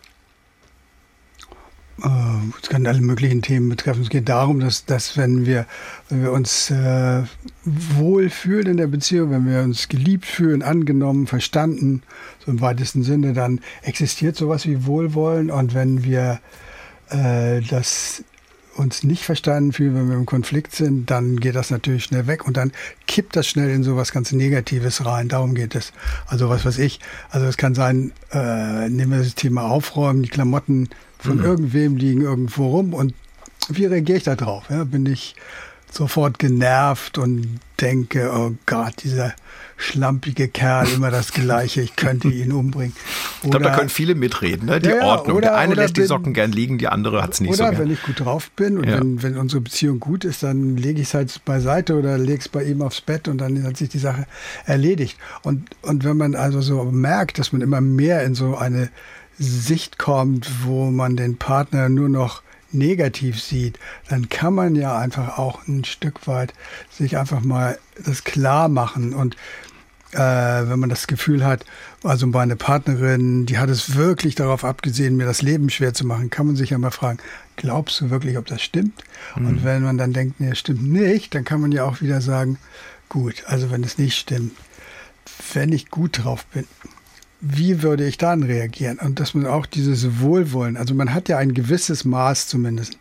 Äh, 2.02 2.08
es 2.62 2.68
kann 2.68 2.86
alle 2.86 3.00
möglichen 3.00 3.42
Themen 3.42 3.68
betreffen. 3.68 4.02
Es 4.02 4.10
geht 4.10 4.28
darum, 4.28 4.60
dass, 4.60 4.84
dass 4.84 5.16
wenn, 5.16 5.46
wir, 5.46 5.66
wenn 6.08 6.22
wir 6.22 6.32
uns 6.32 6.70
äh, 6.70 7.22
wohlfühlen 7.64 8.66
in 8.66 8.76
der 8.76 8.86
Beziehung, 8.86 9.30
wenn 9.30 9.46
wir 9.46 9.62
uns 9.62 9.88
geliebt 9.88 10.26
fühlen, 10.26 10.62
angenommen, 10.62 11.26
verstanden, 11.26 12.02
so 12.44 12.50
im 12.50 12.60
weitesten 12.60 13.02
Sinne, 13.02 13.32
dann 13.32 13.60
existiert 13.82 14.36
sowas 14.36 14.66
wie 14.66 14.86
Wohlwollen. 14.86 15.50
Und 15.50 15.74
wenn 15.74 16.04
wir 16.04 16.40
äh, 17.10 17.60
das 17.62 18.22
uns 18.78 19.02
nicht 19.02 19.24
verstanden 19.24 19.72
fühlen, 19.72 19.94
wenn 19.96 20.08
wir 20.08 20.16
im 20.16 20.26
Konflikt 20.26 20.74
sind, 20.74 21.10
dann 21.10 21.40
geht 21.40 21.56
das 21.56 21.70
natürlich 21.70 22.04
schnell 22.04 22.28
weg 22.28 22.46
und 22.46 22.56
dann 22.56 22.72
kippt 23.06 23.34
das 23.34 23.48
schnell 23.48 23.70
in 23.70 23.82
so 23.82 23.96
was 23.96 24.12
ganz 24.12 24.30
Negatives 24.30 25.04
rein. 25.04 25.28
Darum 25.28 25.54
geht 25.54 25.74
es. 25.74 25.92
Also 26.26 26.48
was 26.48 26.64
weiß 26.64 26.78
ich. 26.78 27.00
Also 27.30 27.46
es 27.46 27.56
kann 27.56 27.74
sein, 27.74 28.12
äh, 28.32 28.88
nehmen 28.88 29.10
wir 29.10 29.18
das 29.18 29.34
Thema 29.34 29.62
Aufräumen, 29.62 30.22
die 30.22 30.28
Klamotten 30.28 30.88
von 31.18 31.38
mhm. 31.38 31.44
irgendwem 31.44 31.96
liegen 31.96 32.22
irgendwo 32.22 32.68
rum 32.68 32.94
und 32.94 33.14
wie 33.68 33.84
reagiere 33.84 34.18
ich 34.18 34.24
da 34.24 34.34
drauf? 34.34 34.64
Ja, 34.70 34.84
bin 34.84 35.06
ich 35.06 35.34
sofort 35.90 36.38
genervt 36.38 37.18
und 37.18 37.60
denke, 37.80 38.30
oh 38.34 38.54
Gott, 38.66 39.02
dieser 39.02 39.34
schlampige 39.76 40.48
Kerl, 40.48 40.88
immer 40.88 41.10
das 41.10 41.32
Gleiche, 41.32 41.80
ich 41.80 41.94
könnte 41.94 42.28
ihn 42.28 42.52
umbringen. 42.52 42.94
Oder, 42.94 43.44
ich 43.44 43.50
glaube, 43.50 43.64
da 43.64 43.76
können 43.76 43.88
viele 43.88 44.16
mitreden, 44.16 44.66
ne? 44.66 44.80
die 44.80 44.88
ja, 44.88 45.04
Ordnung. 45.04 45.36
Oder, 45.36 45.50
der 45.50 45.56
eine 45.56 45.74
lässt 45.74 45.94
bin, 45.94 46.02
die 46.02 46.08
Socken 46.08 46.34
gern 46.34 46.50
liegen, 46.50 46.78
die 46.78 46.88
andere 46.88 47.22
hat 47.22 47.34
es 47.34 47.40
nicht 47.40 47.50
oder 47.50 47.56
so. 47.56 47.64
Oder 47.64 47.78
wenn 47.78 47.90
ich 47.90 48.02
gut 48.02 48.20
drauf 48.20 48.50
bin 48.50 48.78
und 48.78 48.88
ja. 48.88 48.98
wenn, 48.98 49.22
wenn 49.22 49.38
unsere 49.38 49.60
Beziehung 49.60 50.00
gut 50.00 50.24
ist, 50.24 50.42
dann 50.42 50.76
lege 50.76 51.00
ich 51.00 51.08
es 51.08 51.14
halt 51.14 51.44
beiseite 51.44 51.94
oder 51.96 52.18
lege 52.18 52.40
es 52.40 52.48
bei 52.48 52.64
ihm 52.64 52.82
aufs 52.82 53.00
Bett 53.00 53.28
und 53.28 53.38
dann 53.38 53.62
hat 53.62 53.76
sich 53.76 53.88
die 53.88 53.98
Sache 53.98 54.26
erledigt. 54.66 55.16
Und, 55.42 55.68
und 55.82 56.04
wenn 56.04 56.16
man 56.16 56.34
also 56.34 56.60
so 56.60 56.84
merkt, 56.84 57.38
dass 57.38 57.52
man 57.52 57.62
immer 57.62 57.80
mehr 57.80 58.24
in 58.24 58.34
so 58.34 58.56
eine 58.56 58.90
Sicht 59.38 59.98
kommt, 59.98 60.64
wo 60.64 60.90
man 60.90 61.16
den 61.16 61.36
Partner 61.36 61.88
nur 61.88 62.08
noch 62.08 62.42
negativ 62.70 63.40
sieht, 63.42 63.78
dann 64.08 64.28
kann 64.28 64.54
man 64.54 64.74
ja 64.74 64.98
einfach 64.98 65.38
auch 65.38 65.66
ein 65.66 65.84
Stück 65.84 66.26
weit 66.26 66.52
sich 66.90 67.16
einfach 67.16 67.40
mal 67.40 67.78
das 68.04 68.24
klar 68.24 68.68
machen 68.68 69.14
und 69.14 69.36
äh, 70.12 70.18
wenn 70.18 70.78
man 70.78 70.88
das 70.88 71.06
Gefühl 71.06 71.44
hat, 71.44 71.64
also 72.02 72.26
meine 72.26 72.56
Partnerin, 72.56 73.46
die 73.46 73.58
hat 73.58 73.68
es 73.68 73.94
wirklich 73.94 74.34
darauf 74.34 74.64
abgesehen, 74.64 75.16
mir 75.16 75.26
das 75.26 75.42
Leben 75.42 75.68
schwer 75.68 75.92
zu 75.92 76.06
machen, 76.06 76.30
kann 76.30 76.46
man 76.46 76.56
sich 76.56 76.70
ja 76.70 76.78
mal 76.78 76.90
fragen, 76.90 77.18
glaubst 77.56 78.00
du 78.00 78.10
wirklich, 78.10 78.38
ob 78.38 78.46
das 78.46 78.62
stimmt? 78.62 79.04
Mhm. 79.36 79.46
Und 79.46 79.64
wenn 79.64 79.82
man 79.82 79.98
dann 79.98 80.12
denkt, 80.12 80.40
nee, 80.40 80.54
stimmt 80.54 80.82
nicht, 80.82 81.34
dann 81.34 81.44
kann 81.44 81.60
man 81.60 81.72
ja 81.72 81.84
auch 81.84 82.00
wieder 82.00 82.20
sagen, 82.20 82.58
gut, 83.08 83.44
also 83.46 83.70
wenn 83.70 83.84
es 83.84 83.98
nicht 83.98 84.16
stimmt, 84.16 84.52
wenn 85.52 85.72
ich 85.72 85.90
gut 85.90 86.24
drauf 86.24 86.46
bin, 86.46 86.66
wie 87.40 87.82
würde 87.82 88.06
ich 88.06 88.18
dann 88.18 88.42
reagieren? 88.42 88.98
Und 88.98 89.20
dass 89.20 89.34
man 89.34 89.46
auch 89.46 89.66
dieses 89.66 90.20
Wohlwollen, 90.20 90.76
also 90.76 90.94
man 90.94 91.14
hat 91.14 91.28
ja 91.28 91.38
ein 91.38 91.54
gewisses 91.54 92.04
Maß 92.04 92.48
zumindest 92.48 92.98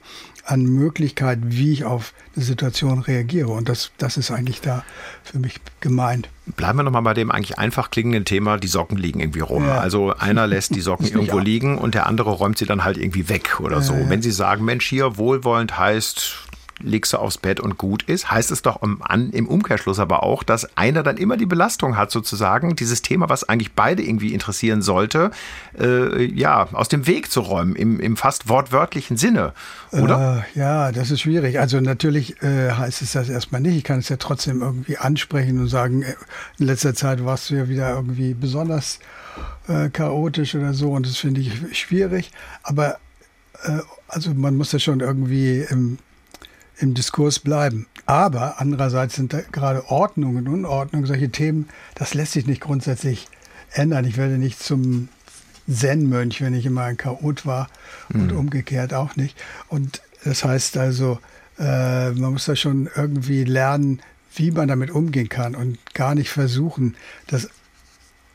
an 0.48 0.64
Möglichkeit, 0.64 1.40
wie 1.44 1.74
ich 1.74 1.84
auf 1.84 2.14
eine 2.36 2.46
Situation 2.46 3.00
reagiere. 3.00 3.50
Und 3.50 3.68
das, 3.68 3.92
das 3.98 4.16
ist 4.16 4.32
eigentlich 4.32 4.62
da 4.62 4.86
für 5.24 5.40
mich 5.40 5.60
gemeint. 5.82 6.30
Bleiben 6.46 6.80
wir 6.80 6.84
nochmal 6.84 7.02
bei 7.02 7.14
dem 7.14 7.32
eigentlich 7.32 7.60
einfach 7.60 7.92
klingenden 7.92 8.24
Thema, 8.24 8.58
die 8.58 8.68
Socken 8.68 8.98
liegen 8.98 9.20
irgendwie 9.20 9.42
rum. 9.42 9.66
Ja. 9.66 9.80
Also 9.80 10.14
einer 10.14 10.48
lässt 10.48 10.74
die 10.74 10.80
Socken 10.80 11.08
irgendwo 11.12 11.40
liegen 11.40 11.78
und 11.78 11.96
der 11.96 12.08
andere 12.08 12.32
räumt 12.32 12.58
sie 12.58 12.66
dann 12.66 12.86
halt 12.86 12.98
irgendwie 12.98 13.28
weg 13.28 13.60
oder 13.60 13.78
ja, 13.78 13.82
so. 13.82 13.94
Ja. 13.94 14.10
Wenn 14.10 14.22
Sie 14.22 14.32
sagen, 14.32 14.64
Mensch, 14.64 14.88
hier 14.88 15.18
wohlwollend 15.18 15.78
heißt, 15.78 16.47
legst 16.82 17.14
du 17.14 17.18
aufs 17.18 17.38
Bett 17.38 17.60
und 17.60 17.78
gut 17.78 18.04
ist, 18.04 18.30
heißt 18.30 18.52
es 18.52 18.62
doch 18.62 18.82
im, 18.84 19.02
im 19.32 19.48
Umkehrschluss 19.48 20.00
aber 20.00 20.24
auch, 20.24 20.44
dass 20.44 20.78
einer 20.78 21.04
dann 21.04 21.18
immer 21.18 21.38
die 21.38 21.46
Belastung 21.46 21.98
hat, 21.98 22.12
sozusagen, 22.12 22.76
dieses 22.76 23.02
Thema, 23.02 23.30
was 23.30 23.48
eigentlich 23.48 23.74
beide 23.74 24.04
irgendwie 24.04 24.34
interessieren 24.34 24.82
sollte, 24.82 25.32
äh, 25.80 26.24
ja, 26.26 26.68
aus 26.74 26.88
dem 26.88 27.08
Weg 27.08 27.32
zu 27.32 27.42
räumen, 27.42 27.76
im, 27.76 28.00
im 28.00 28.18
fast 28.18 28.50
wortwörtlichen 28.50 29.18
Sinne, 29.18 29.54
oder? 29.92 30.46
Äh, 30.56 30.60
ja, 30.60 30.92
das 30.92 31.12
ist 31.12 31.22
schwierig. 31.22 31.60
Also 31.60 31.80
natürlich 31.80 32.42
äh, 32.44 32.72
heißt 32.72 33.02
es 33.02 33.14
das 33.14 33.30
erstmal 33.30 33.62
nicht. 33.62 33.78
Ich 33.78 33.84
kann 33.84 34.00
es 34.00 34.10
ja 34.10 34.18
trotzdem 34.18 34.62
irgendwie 34.62 34.98
ansprechen 34.98 35.60
und 35.60 35.68
sagen, 35.68 36.04
äh, 36.04 36.16
in 36.60 36.68
letzter 36.68 36.94
Zeit 36.94 37.26
warst 37.26 37.50
du 37.50 37.56
ja 37.56 37.70
wieder 37.70 37.96
irgendwie 37.96 38.34
besonders 38.34 39.00
äh, 39.68 39.90
chaotisch 39.90 40.56
oder 40.56 40.74
so 40.74 40.92
und 40.92 41.08
das 41.08 41.18
finde 41.18 41.42
ich 41.42 41.78
schwierig. 41.78 42.32
Aber 42.64 42.98
äh, 43.64 43.80
also 44.08 44.34
man 44.34 44.56
muss 44.56 44.72
das 44.72 44.84
schon 44.84 45.00
irgendwie 45.00 45.66
im 45.70 45.98
im 46.80 46.94
Diskurs 46.94 47.40
bleiben. 47.40 47.88
Aber 48.06 48.62
andererseits 48.62 49.16
sind 49.16 49.34
da 49.34 49.42
gerade 49.52 49.90
Ordnung 49.90 50.38
und 50.38 50.48
Unordnung 50.48 51.06
solche 51.06 51.30
Themen, 51.30 51.70
das 51.96 52.14
lässt 52.14 52.34
sich 52.34 52.48
nicht 52.48 52.62
grundsätzlich 52.62 53.28
ändern. 53.72 54.06
Ich 54.06 54.18
werde 54.18 54.38
nicht 54.38 54.62
zum 54.62 55.10
Zen-Mönch, 55.70 56.42
wenn 56.42 56.54
ich 56.54 56.66
immer 56.66 56.84
ein 56.84 56.98
Chaot 56.98 57.46
war 57.46 57.68
und 58.14 58.32
mhm. 58.32 58.38
umgekehrt 58.38 58.94
auch 58.94 59.16
nicht. 59.16 59.38
Und 59.68 60.02
das 60.24 60.44
heißt 60.44 60.78
also, 60.78 61.20
äh, 61.60 62.12
man 62.12 62.34
muss 62.34 62.46
da 62.46 62.56
schon 62.56 62.90
irgendwie 62.96 63.44
lernen, 63.44 64.02
wie 64.36 64.52
man 64.52 64.68
damit 64.68 64.92
umgehen 64.92 65.30
kann 65.30 65.56
und 65.56 65.94
gar 65.94 66.16
nicht 66.16 66.30
versuchen, 66.30 66.96
das 67.28 67.50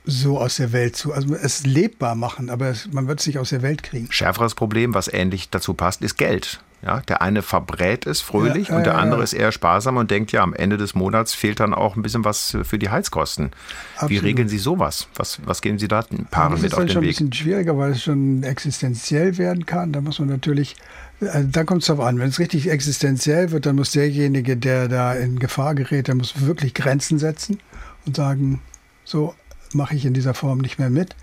so 0.05 0.41
aus 0.41 0.57
der 0.57 0.73
Welt 0.73 0.97
zu, 0.97 1.13
also 1.13 1.35
es 1.35 1.65
lebbar 1.65 2.17
machen, 2.17 2.51
aber 2.51 2.69
es, 2.69 2.93
man 2.93 3.07
wird 3.07 3.21
es 3.21 3.27
nicht 3.27 3.39
aus 3.39 3.51
der 3.51 3.63
Welt 3.63 3.85
kriegen. 3.85 4.11
Schärferes 4.11 4.57
Problem, 4.57 4.95
was 4.95 5.07
ähnlich 5.07 5.49
dazu 5.51 5.75
passt, 5.75 6.03
ist 6.03 6.17
Geld. 6.17 6.61
Ja, 6.85 7.01
der 7.01 7.23
eine 7.23 7.43
verbrät 7.43 8.07
es 8.07 8.21
fröhlich 8.21 8.69
ja, 8.69 8.77
und 8.77 8.87
der 8.87 8.99
andere 8.99 9.23
ist 9.23 9.35
eher 9.35 9.53
sparsam 9.53 9.99
und 9.99 10.11
denkt, 10.11 10.33
ja, 10.33 10.43
am 10.43 10.53
Ende 10.53 10.77
des 10.77 10.97
Monats 10.97 11.33
fehlt 11.33 11.61
dann 11.61 11.75
auch 11.75 11.95
ein 11.95 12.03
bisschen 12.03 12.25
was 12.25 12.57
für 12.65 12.77
die 12.77 12.91
Heizkosten. 12.91 13.53
Absolut. 13.95 14.11
Wie 14.11 14.19
regeln 14.19 14.49
Sie 14.49 14.59
sowas? 14.59 15.07
Was, 15.15 15.41
was 15.45 15.63
geben 15.63 15.79
Sie 15.79 15.87
da 15.87 16.03
den 16.03 16.27
Paaren 16.27 16.61
mit 16.61 16.75
auf 16.75 16.81
den 16.81 16.81
Weg? 16.81 16.81
Das 16.81 16.85
ist 16.87 16.93
schon 16.93 17.03
ein 17.05 17.07
bisschen 17.07 17.33
schwieriger, 17.33 17.79
weil 17.79 17.93
es 17.93 18.03
schon 18.03 18.43
existenziell 18.43 19.39
werden 19.39 19.65
kann. 19.65 19.93
Da 19.93 20.01
muss 20.01 20.19
man 20.19 20.29
natürlich, 20.29 20.75
also 21.21 21.49
da 21.53 21.63
kommt 21.63 21.83
es 21.83 21.87
darauf 21.87 22.05
an, 22.05 22.19
wenn 22.19 22.31
es 22.31 22.41
richtig 22.41 22.69
existenziell 22.69 23.53
wird, 23.53 23.65
dann 23.67 23.77
muss 23.77 23.93
derjenige, 23.93 24.57
der 24.57 24.89
da 24.89 25.15
in 25.15 25.39
Gefahr 25.39 25.77
gerät, 25.77 26.09
der 26.09 26.17
muss 26.17 26.41
wirklich 26.41 26.75
Grenzen 26.75 27.21
setzen 27.21 27.61
und 28.07 28.17
sagen, 28.17 28.61
so 29.05 29.35
mache 29.73 29.95
ich 29.95 30.05
in 30.05 30.15
dieser 30.15 30.35
Form 30.35 30.59
nicht 30.59 30.81
mehr 30.81 30.91
mit. 30.91 31.15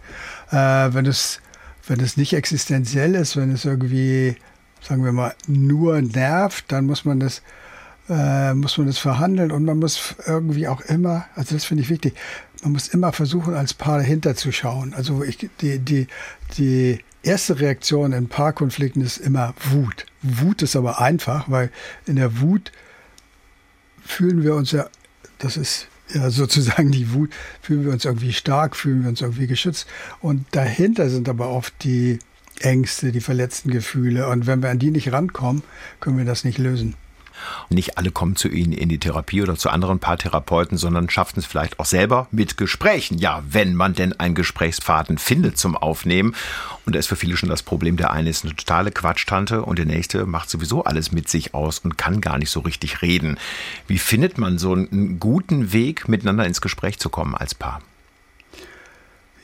Äh, 0.51 0.55
wenn 0.55 1.05
es 1.05 1.41
wenn 1.89 1.99
es 1.99 2.17
nicht 2.17 2.33
existenziell 2.33 3.15
ist, 3.15 3.35
wenn 3.35 3.51
es 3.51 3.65
irgendwie 3.65 4.35
sagen 4.81 5.03
wir 5.03 5.11
mal, 5.11 5.33
nur 5.47 6.01
nervt, 6.01 6.65
dann 6.71 6.85
muss 6.85 7.05
man 7.05 7.19
das, 7.19 7.41
äh, 8.09 8.53
muss 8.53 8.77
man 8.77 8.87
das 8.87 8.97
verhandeln 8.97 9.51
und 9.51 9.65
man 9.65 9.79
muss 9.79 10.15
irgendwie 10.25 10.67
auch 10.67 10.81
immer, 10.81 11.25
also 11.35 11.55
das 11.55 11.65
finde 11.65 11.83
ich 11.83 11.89
wichtig, 11.89 12.15
man 12.63 12.73
muss 12.73 12.87
immer 12.87 13.11
versuchen, 13.13 13.53
als 13.53 13.73
Paar 13.73 13.97
dahinter 13.99 14.35
zu 14.35 14.51
schauen. 14.51 14.93
Also 14.93 15.23
ich, 15.23 15.49
die, 15.61 15.79
die, 15.79 16.07
die 16.57 16.99
erste 17.23 17.59
Reaktion 17.59 18.13
in 18.13 18.27
Paarkonflikten 18.27 19.01
ist 19.01 19.17
immer 19.17 19.53
Wut. 19.71 20.05
Wut 20.21 20.61
ist 20.61 20.75
aber 20.75 20.99
einfach, 21.01 21.49
weil 21.49 21.71
in 22.05 22.15
der 22.15 22.41
Wut 22.41 22.71
fühlen 24.03 24.43
wir 24.43 24.55
uns 24.55 24.71
ja, 24.71 24.89
das 25.37 25.57
ist 25.57 25.87
ja 26.13 26.29
sozusagen 26.29 26.91
die 26.91 27.13
Wut, 27.13 27.31
fühlen 27.61 27.85
wir 27.85 27.91
uns 27.91 28.05
irgendwie 28.05 28.33
stark, 28.33 28.75
fühlen 28.75 29.03
wir 29.03 29.09
uns 29.09 29.21
irgendwie 29.21 29.47
geschützt. 29.47 29.87
Und 30.21 30.45
dahinter 30.51 31.09
sind 31.09 31.29
aber 31.29 31.49
oft 31.49 31.73
die 31.83 32.19
Ängste, 32.61 33.11
die 33.11 33.21
verletzten 33.21 33.71
Gefühle. 33.71 34.27
Und 34.27 34.47
wenn 34.47 34.61
wir 34.61 34.69
an 34.69 34.79
die 34.79 34.91
nicht 34.91 35.11
rankommen, 35.11 35.63
können 35.99 36.17
wir 36.17 36.25
das 36.25 36.43
nicht 36.43 36.57
lösen. 36.57 36.95
Nicht 37.69 37.97
alle 37.97 38.11
kommen 38.11 38.35
zu 38.35 38.47
Ihnen 38.49 38.73
in 38.73 38.89
die 38.89 38.97
Therapie 38.97 39.41
oder 39.41 39.55
zu 39.55 39.69
anderen 39.69 39.99
Paartherapeuten, 39.99 40.77
sondern 40.77 41.09
schaffen 41.09 41.39
es 41.39 41.45
vielleicht 41.45 41.79
auch 41.79 41.85
selber 41.85 42.27
mit 42.31 42.57
Gesprächen. 42.57 43.17
Ja, 43.17 43.43
wenn 43.49 43.75
man 43.75 43.93
denn 43.93 44.19
einen 44.19 44.35
Gesprächsfaden 44.35 45.17
findet 45.17 45.57
zum 45.57 45.77
Aufnehmen. 45.77 46.35
Und 46.85 46.95
da 46.95 46.99
ist 46.99 47.07
für 47.07 47.15
viele 47.15 47.37
schon 47.37 47.49
das 47.49 47.63
Problem, 47.63 47.97
der 47.97 48.11
eine 48.11 48.29
ist 48.29 48.43
eine 48.43 48.55
totale 48.55 48.91
Quatschtante 48.91 49.63
und 49.63 49.77
der 49.77 49.85
nächste 49.85 50.25
macht 50.25 50.49
sowieso 50.49 50.83
alles 50.83 51.11
mit 51.11 51.29
sich 51.29 51.53
aus 51.53 51.79
und 51.79 51.97
kann 51.97 52.21
gar 52.21 52.37
nicht 52.37 52.49
so 52.49 52.61
richtig 52.61 53.01
reden. 53.01 53.37
Wie 53.87 53.99
findet 53.99 54.37
man 54.37 54.57
so 54.57 54.73
einen 54.73 55.19
guten 55.19 55.71
Weg, 55.71 56.07
miteinander 56.07 56.45
ins 56.45 56.61
Gespräch 56.61 56.99
zu 56.99 57.09
kommen 57.09 57.35
als 57.35 57.55
Paar? 57.55 57.81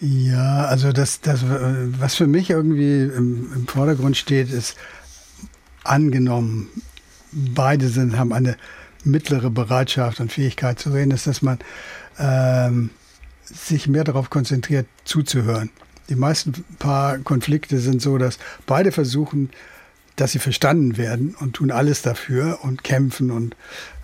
Ja, 0.02 0.66
also 0.66 0.92
das, 0.92 1.22
das, 1.22 1.42
was 1.44 2.16
für 2.16 2.28
mich 2.28 2.50
irgendwie 2.50 3.04
im, 3.04 3.52
im 3.54 3.68
Vordergrund 3.68 4.18
steht, 4.18 4.52
ist 4.52 4.76
angenommen, 5.84 6.70
beide 7.32 7.88
sind, 7.88 8.18
haben 8.18 8.34
eine 8.34 8.58
mittlere 9.04 9.50
Bereitschaft 9.50 10.20
und 10.20 10.32
Fähigkeit 10.32 10.80
zu 10.80 10.90
reden, 10.90 11.12
ist, 11.12 11.28
dass 11.28 11.42
man 11.42 11.60
ähm, 12.20 12.90
sich 13.44 13.88
mehr 13.88 14.04
darauf 14.04 14.30
konzentriert, 14.30 14.88
zuzuhören. 15.06 15.70
Die 16.10 16.16
meisten 16.16 16.54
paar 16.80 17.18
Konflikte 17.20 17.80
sind 17.80 18.02
so, 18.02 18.18
dass 18.18 18.38
beide 18.66 18.92
versuchen, 18.92 19.50
dass 20.16 20.32
sie 20.32 20.40
verstanden 20.40 20.98
werden 20.98 21.36
und 21.40 21.54
tun 21.54 21.72
alles 21.72 22.02
dafür 22.02 22.60
und 22.64 22.84
kämpfen 22.84 23.32
und 23.32 23.56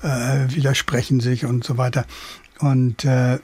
äh, 0.04 0.54
widersprechen 0.54 1.20
sich 1.20 1.46
und 1.46 1.64
so 1.64 1.78
weiter. 1.78 2.06
Und 2.60 3.06
äh, 3.06 3.40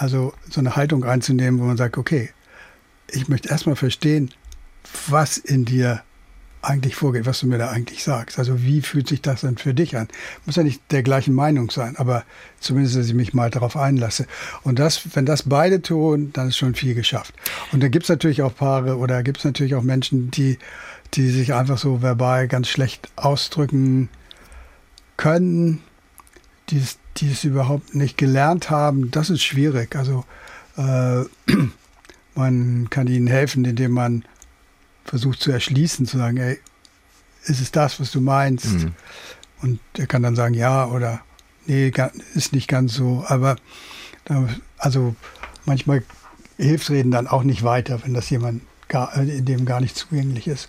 also 0.00 0.32
so 0.48 0.60
eine 0.60 0.76
Haltung 0.76 1.04
einzunehmen, 1.04 1.60
wo 1.60 1.64
man 1.64 1.76
sagt, 1.76 1.98
okay, 1.98 2.30
ich 3.08 3.28
möchte 3.28 3.48
erstmal 3.48 3.76
verstehen, 3.76 4.30
was 5.08 5.36
in 5.36 5.64
dir 5.64 6.02
eigentlich 6.62 6.94
vorgeht, 6.94 7.26
was 7.26 7.40
du 7.40 7.48
mir 7.48 7.58
da 7.58 7.70
eigentlich 7.70 8.04
sagst. 8.04 8.38
Also 8.38 8.62
wie 8.62 8.82
fühlt 8.82 9.08
sich 9.08 9.20
das 9.20 9.40
dann 9.40 9.58
für 9.58 9.74
dich 9.74 9.96
an? 9.96 10.06
Muss 10.46 10.56
ja 10.56 10.62
nicht 10.62 10.80
der 10.92 11.02
gleichen 11.02 11.34
Meinung 11.34 11.70
sein, 11.70 11.96
aber 11.96 12.24
zumindest, 12.60 12.96
dass 12.96 13.08
ich 13.08 13.14
mich 13.14 13.34
mal 13.34 13.50
darauf 13.50 13.76
einlasse. 13.76 14.26
Und 14.62 14.78
das, 14.78 15.16
wenn 15.16 15.26
das 15.26 15.42
beide 15.42 15.82
tun, 15.82 16.30
dann 16.32 16.48
ist 16.48 16.56
schon 16.56 16.76
viel 16.76 16.94
geschafft. 16.94 17.34
Und 17.72 17.82
da 17.82 17.88
gibt 17.88 18.04
es 18.04 18.08
natürlich 18.08 18.42
auch 18.42 18.54
Paare 18.54 18.96
oder 18.96 19.24
gibt 19.24 19.38
es 19.38 19.44
natürlich 19.44 19.74
auch 19.74 19.82
Menschen, 19.82 20.30
die, 20.30 20.58
die 21.14 21.30
sich 21.30 21.52
einfach 21.52 21.78
so 21.78 22.00
verbal 22.00 22.46
ganz 22.46 22.68
schlecht 22.68 23.08
ausdrücken 23.16 24.08
können, 25.16 25.82
die 26.70 26.78
es, 26.78 26.98
die 27.18 27.30
es 27.30 27.44
überhaupt 27.44 27.94
nicht 27.94 28.16
gelernt 28.16 28.70
haben. 28.70 29.10
Das 29.10 29.30
ist 29.30 29.42
schwierig. 29.42 29.96
Also 29.96 30.24
äh, 30.76 31.24
man 32.34 32.88
kann 32.90 33.06
ihnen 33.06 33.26
helfen, 33.26 33.64
indem 33.64 33.92
man 33.92 34.24
versucht 35.04 35.40
zu 35.40 35.50
erschließen, 35.50 36.06
zu 36.06 36.18
sagen, 36.18 36.36
ey, 36.38 36.58
ist 37.44 37.60
es 37.60 37.72
das, 37.72 38.00
was 38.00 38.10
du 38.12 38.20
meinst? 38.20 38.66
Mhm. 38.66 38.92
Und 39.60 39.80
er 39.96 40.06
kann 40.06 40.22
dann 40.22 40.36
sagen, 40.36 40.54
ja 40.54 40.86
oder 40.86 41.20
nee, 41.66 41.92
ist 42.34 42.52
nicht 42.52 42.68
ganz 42.68 42.94
so. 42.94 43.24
Aber 43.26 43.56
also 44.78 45.14
manchmal 45.64 46.02
hilft 46.56 46.90
Reden 46.90 47.10
dann 47.10 47.26
auch 47.26 47.42
nicht 47.42 47.62
weiter, 47.62 48.02
wenn 48.04 48.14
das 48.14 48.30
jemand 48.30 48.62
gar, 48.88 49.16
äh, 49.16 49.40
dem 49.42 49.64
gar 49.64 49.80
nicht 49.80 49.96
zugänglich 49.96 50.46
ist. 50.46 50.68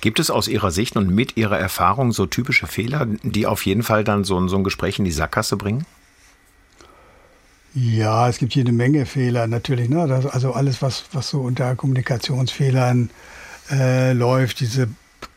Gibt 0.00 0.18
es 0.18 0.30
aus 0.30 0.48
Ihrer 0.48 0.70
Sicht 0.70 0.96
und 0.96 1.14
mit 1.14 1.36
Ihrer 1.36 1.58
Erfahrung 1.58 2.12
so 2.12 2.26
typische 2.26 2.66
Fehler, 2.66 3.06
die 3.22 3.46
auf 3.46 3.66
jeden 3.66 3.82
Fall 3.82 4.04
dann 4.04 4.24
so, 4.24 4.46
so 4.48 4.56
ein 4.56 4.64
Gespräch 4.64 4.98
in 4.98 5.04
die 5.04 5.12
Sackgasse 5.12 5.56
bringen? 5.56 5.84
Ja, 7.74 8.28
es 8.28 8.38
gibt 8.38 8.54
jede 8.54 8.72
Menge 8.72 9.06
Fehler 9.06 9.46
natürlich. 9.46 9.88
Ne? 9.88 10.02
Also 10.32 10.52
alles, 10.52 10.82
was, 10.82 11.04
was 11.12 11.30
so 11.30 11.40
unter 11.42 11.76
Kommunikationsfehlern 11.76 13.10
äh, 13.70 14.12
läuft, 14.12 14.60
diese 14.60 14.88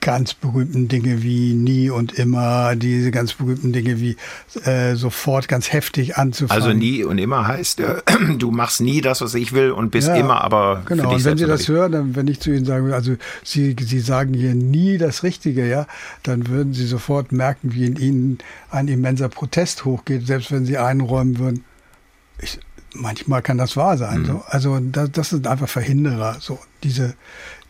ganz 0.04 0.34
berühmten 0.34 0.90
Dinge 0.90 1.24
wie 1.24 1.54
nie 1.54 1.90
und 1.90 2.12
immer, 2.12 2.76
diese 2.76 3.10
ganz 3.10 3.34
berühmten 3.34 3.72
Dinge 3.72 4.02
wie 4.02 4.18
äh, 4.66 4.96
sofort 4.96 5.48
ganz 5.48 5.72
heftig 5.72 6.18
anzufangen. 6.18 6.62
Also 6.62 6.78
nie 6.78 7.06
und 7.06 7.18
immer 7.18 7.48
heißt, 7.48 7.80
äh, 7.80 8.02
du 8.38 8.52
machst 8.52 8.82
nie 8.82 9.00
das, 9.00 9.22
was 9.22 9.34
ich 9.34 9.54
will 9.54 9.72
und 9.72 9.92
bist 9.92 10.10
ja, 10.10 10.16
immer 10.16 10.42
aber. 10.42 10.84
Genau, 10.86 11.14
und 11.14 11.24
wenn 11.24 11.38
Sie 11.38 11.46
das 11.46 11.70
hören, 11.70 11.94
dann, 11.94 12.16
wenn 12.18 12.28
ich 12.28 12.42
zu 12.42 12.52
Ihnen 12.52 12.66
sage, 12.66 12.94
also 12.94 13.16
Sie, 13.46 13.76
Sie 13.80 14.00
sagen 14.02 14.34
hier 14.34 14.54
nie 14.56 14.98
das 14.98 15.24
Richtige, 15.24 15.66
ja, 15.68 15.88
dann 16.22 16.48
würden 16.48 16.74
Sie 16.74 16.86
sofort 16.86 17.32
merken, 17.32 17.74
wie 17.74 17.86
in 17.86 17.96
Ihnen 17.96 18.38
ein 18.72 18.90
immenser 18.90 19.30
Protest 19.30 19.86
hochgeht, 19.86 20.28
selbst 20.28 20.52
wenn 20.52 20.66
Sie 20.66 20.78
einräumen 20.78 21.40
würden. 21.40 21.64
Ich, 22.42 22.60
manchmal 22.94 23.42
kann 23.42 23.58
das 23.58 23.76
wahr 23.76 23.98
sein. 23.98 24.22
Mhm. 24.22 24.26
So. 24.26 24.44
Also 24.48 24.80
das, 24.80 25.12
das 25.12 25.30
sind 25.30 25.48
einfach 25.48 25.70
Verhinderer, 25.70 26.38
so 26.40 26.60
diese, 26.84 27.16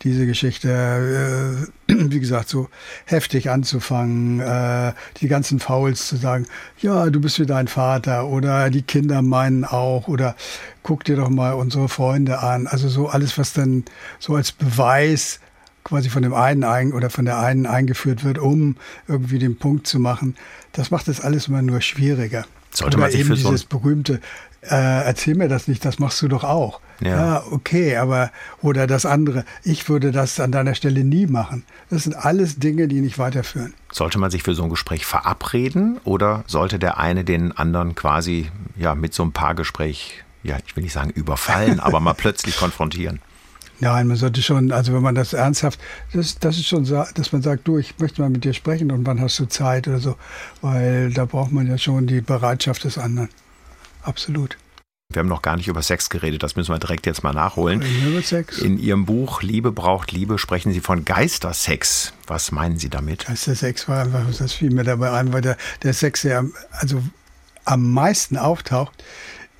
diese 0.02 0.26
Geschichte, 0.26 1.68
äh, 1.88 1.92
wie 2.10 2.20
gesagt, 2.20 2.48
so 2.48 2.68
heftig 3.06 3.50
anzufangen, 3.50 4.40
äh, 4.40 4.92
die 5.20 5.28
ganzen 5.28 5.60
Fouls 5.60 6.08
zu 6.08 6.16
sagen, 6.16 6.46
ja, 6.80 7.10
du 7.10 7.20
bist 7.20 7.38
wie 7.38 7.46
dein 7.46 7.68
Vater 7.68 8.26
oder 8.26 8.70
die 8.70 8.82
Kinder 8.82 9.22
meinen 9.22 9.64
auch 9.64 10.08
oder 10.08 10.36
guck 10.82 11.04
dir 11.04 11.16
doch 11.16 11.30
mal 11.30 11.52
unsere 11.52 11.88
Freunde 11.88 12.40
an. 12.40 12.66
Also 12.66 12.88
so 12.88 13.08
alles, 13.08 13.38
was 13.38 13.52
dann 13.52 13.84
so 14.18 14.34
als 14.34 14.52
Beweis 14.52 15.40
quasi 15.84 16.08
von 16.08 16.22
dem 16.22 16.34
einen 16.34 16.64
ein, 16.64 16.92
oder 16.92 17.10
von 17.10 17.26
der 17.26 17.38
einen 17.38 17.66
eingeführt 17.66 18.24
wird, 18.24 18.38
um 18.38 18.76
irgendwie 19.06 19.38
den 19.38 19.58
Punkt 19.58 19.86
zu 19.86 20.00
machen, 20.00 20.34
das 20.72 20.90
macht 20.90 21.08
das 21.08 21.20
alles 21.20 21.48
immer 21.48 21.62
nur 21.62 21.80
schwieriger. 21.82 22.46
Sollte 22.70 22.98
man 22.98 23.10
sich 23.10 23.20
eben 23.20 23.28
für 23.28 23.36
dieses 23.36 23.60
so 23.60 23.68
berühmte, 23.68 24.20
äh, 24.70 25.04
erzähl 25.04 25.34
mir 25.34 25.48
das 25.48 25.68
nicht, 25.68 25.84
das 25.84 25.98
machst 25.98 26.20
du 26.22 26.28
doch 26.28 26.44
auch. 26.44 26.80
Ja. 27.00 27.10
ja. 27.10 27.44
okay, 27.50 27.96
aber 27.96 28.30
oder 28.62 28.86
das 28.86 29.04
andere, 29.04 29.44
ich 29.62 29.88
würde 29.88 30.12
das 30.12 30.40
an 30.40 30.52
deiner 30.52 30.74
Stelle 30.74 31.04
nie 31.04 31.26
machen. 31.26 31.64
Das 31.90 32.04
sind 32.04 32.14
alles 32.14 32.58
Dinge, 32.58 32.88
die 32.88 33.00
nicht 33.00 33.18
weiterführen. 33.18 33.74
Sollte 33.92 34.18
man 34.18 34.30
sich 34.30 34.42
für 34.42 34.54
so 34.54 34.62
ein 34.62 34.70
Gespräch 34.70 35.04
verabreden 35.04 35.98
oder 36.04 36.44
sollte 36.46 36.78
der 36.78 36.98
eine 36.98 37.24
den 37.24 37.52
anderen 37.52 37.94
quasi 37.94 38.50
ja 38.76 38.94
mit 38.94 39.14
so 39.14 39.22
einem 39.22 39.32
Paargespräch, 39.32 40.24
ja, 40.42 40.56
ich 40.64 40.76
will 40.76 40.84
nicht 40.84 40.92
sagen 40.92 41.10
überfallen, 41.10 41.80
aber 41.80 42.00
mal 42.00 42.14
plötzlich 42.16 42.56
konfrontieren? 42.56 43.20
Nein, 43.80 44.06
man 44.06 44.16
sollte 44.16 44.40
schon, 44.40 44.70
also 44.70 44.94
wenn 44.94 45.02
man 45.02 45.16
das 45.16 45.32
ernsthaft, 45.32 45.80
das, 46.12 46.38
das 46.38 46.56
ist 46.56 46.66
schon, 46.66 46.84
dass 46.84 47.32
man 47.32 47.42
sagt, 47.42 47.66
du, 47.66 47.78
ich 47.78 47.98
möchte 47.98 48.22
mal 48.22 48.30
mit 48.30 48.44
dir 48.44 48.54
sprechen 48.54 48.92
und 48.92 49.04
wann 49.04 49.20
hast 49.20 49.38
du 49.40 49.46
Zeit 49.46 49.88
oder 49.88 49.98
so, 49.98 50.16
weil 50.62 51.12
da 51.12 51.24
braucht 51.24 51.50
man 51.50 51.66
ja 51.66 51.76
schon 51.76 52.06
die 52.06 52.20
Bereitschaft 52.20 52.84
des 52.84 52.98
anderen. 52.98 53.28
Absolut. 54.04 54.56
Wir 55.12 55.20
haben 55.20 55.28
noch 55.28 55.42
gar 55.42 55.56
nicht 55.56 55.68
über 55.68 55.82
Sex 55.82 56.10
geredet, 56.10 56.42
das 56.42 56.56
müssen 56.56 56.72
wir 56.72 56.78
direkt 56.78 57.06
jetzt 57.06 57.22
mal 57.22 57.32
nachholen. 57.32 57.82
In 58.62 58.78
Ihrem 58.78 59.04
Buch 59.04 59.42
Liebe 59.42 59.70
braucht 59.70 60.12
Liebe 60.12 60.38
sprechen 60.38 60.72
Sie 60.72 60.80
von 60.80 61.04
Geistersex. 61.04 62.12
Was 62.26 62.52
meinen 62.52 62.78
Sie 62.78 62.88
damit? 62.88 63.26
Geistersex 63.26 63.88
war 63.88 64.02
einfach, 64.02 64.24
das 64.36 64.52
fiel 64.54 64.70
mir 64.70 64.82
dabei 64.82 65.12
ein, 65.12 65.32
weil 65.32 65.42
der, 65.42 65.56
der 65.82 65.92
Sex 65.92 66.22
ja 66.22 66.42
also 66.72 67.02
am 67.64 67.92
meisten 67.92 68.36
auftaucht 68.36 69.04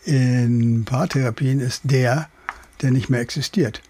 in 0.04 0.84
Paartherapien, 0.84 1.60
ist 1.60 1.82
der, 1.84 2.28
der 2.82 2.90
nicht 2.90 3.08
mehr 3.08 3.20
existiert. 3.20 3.80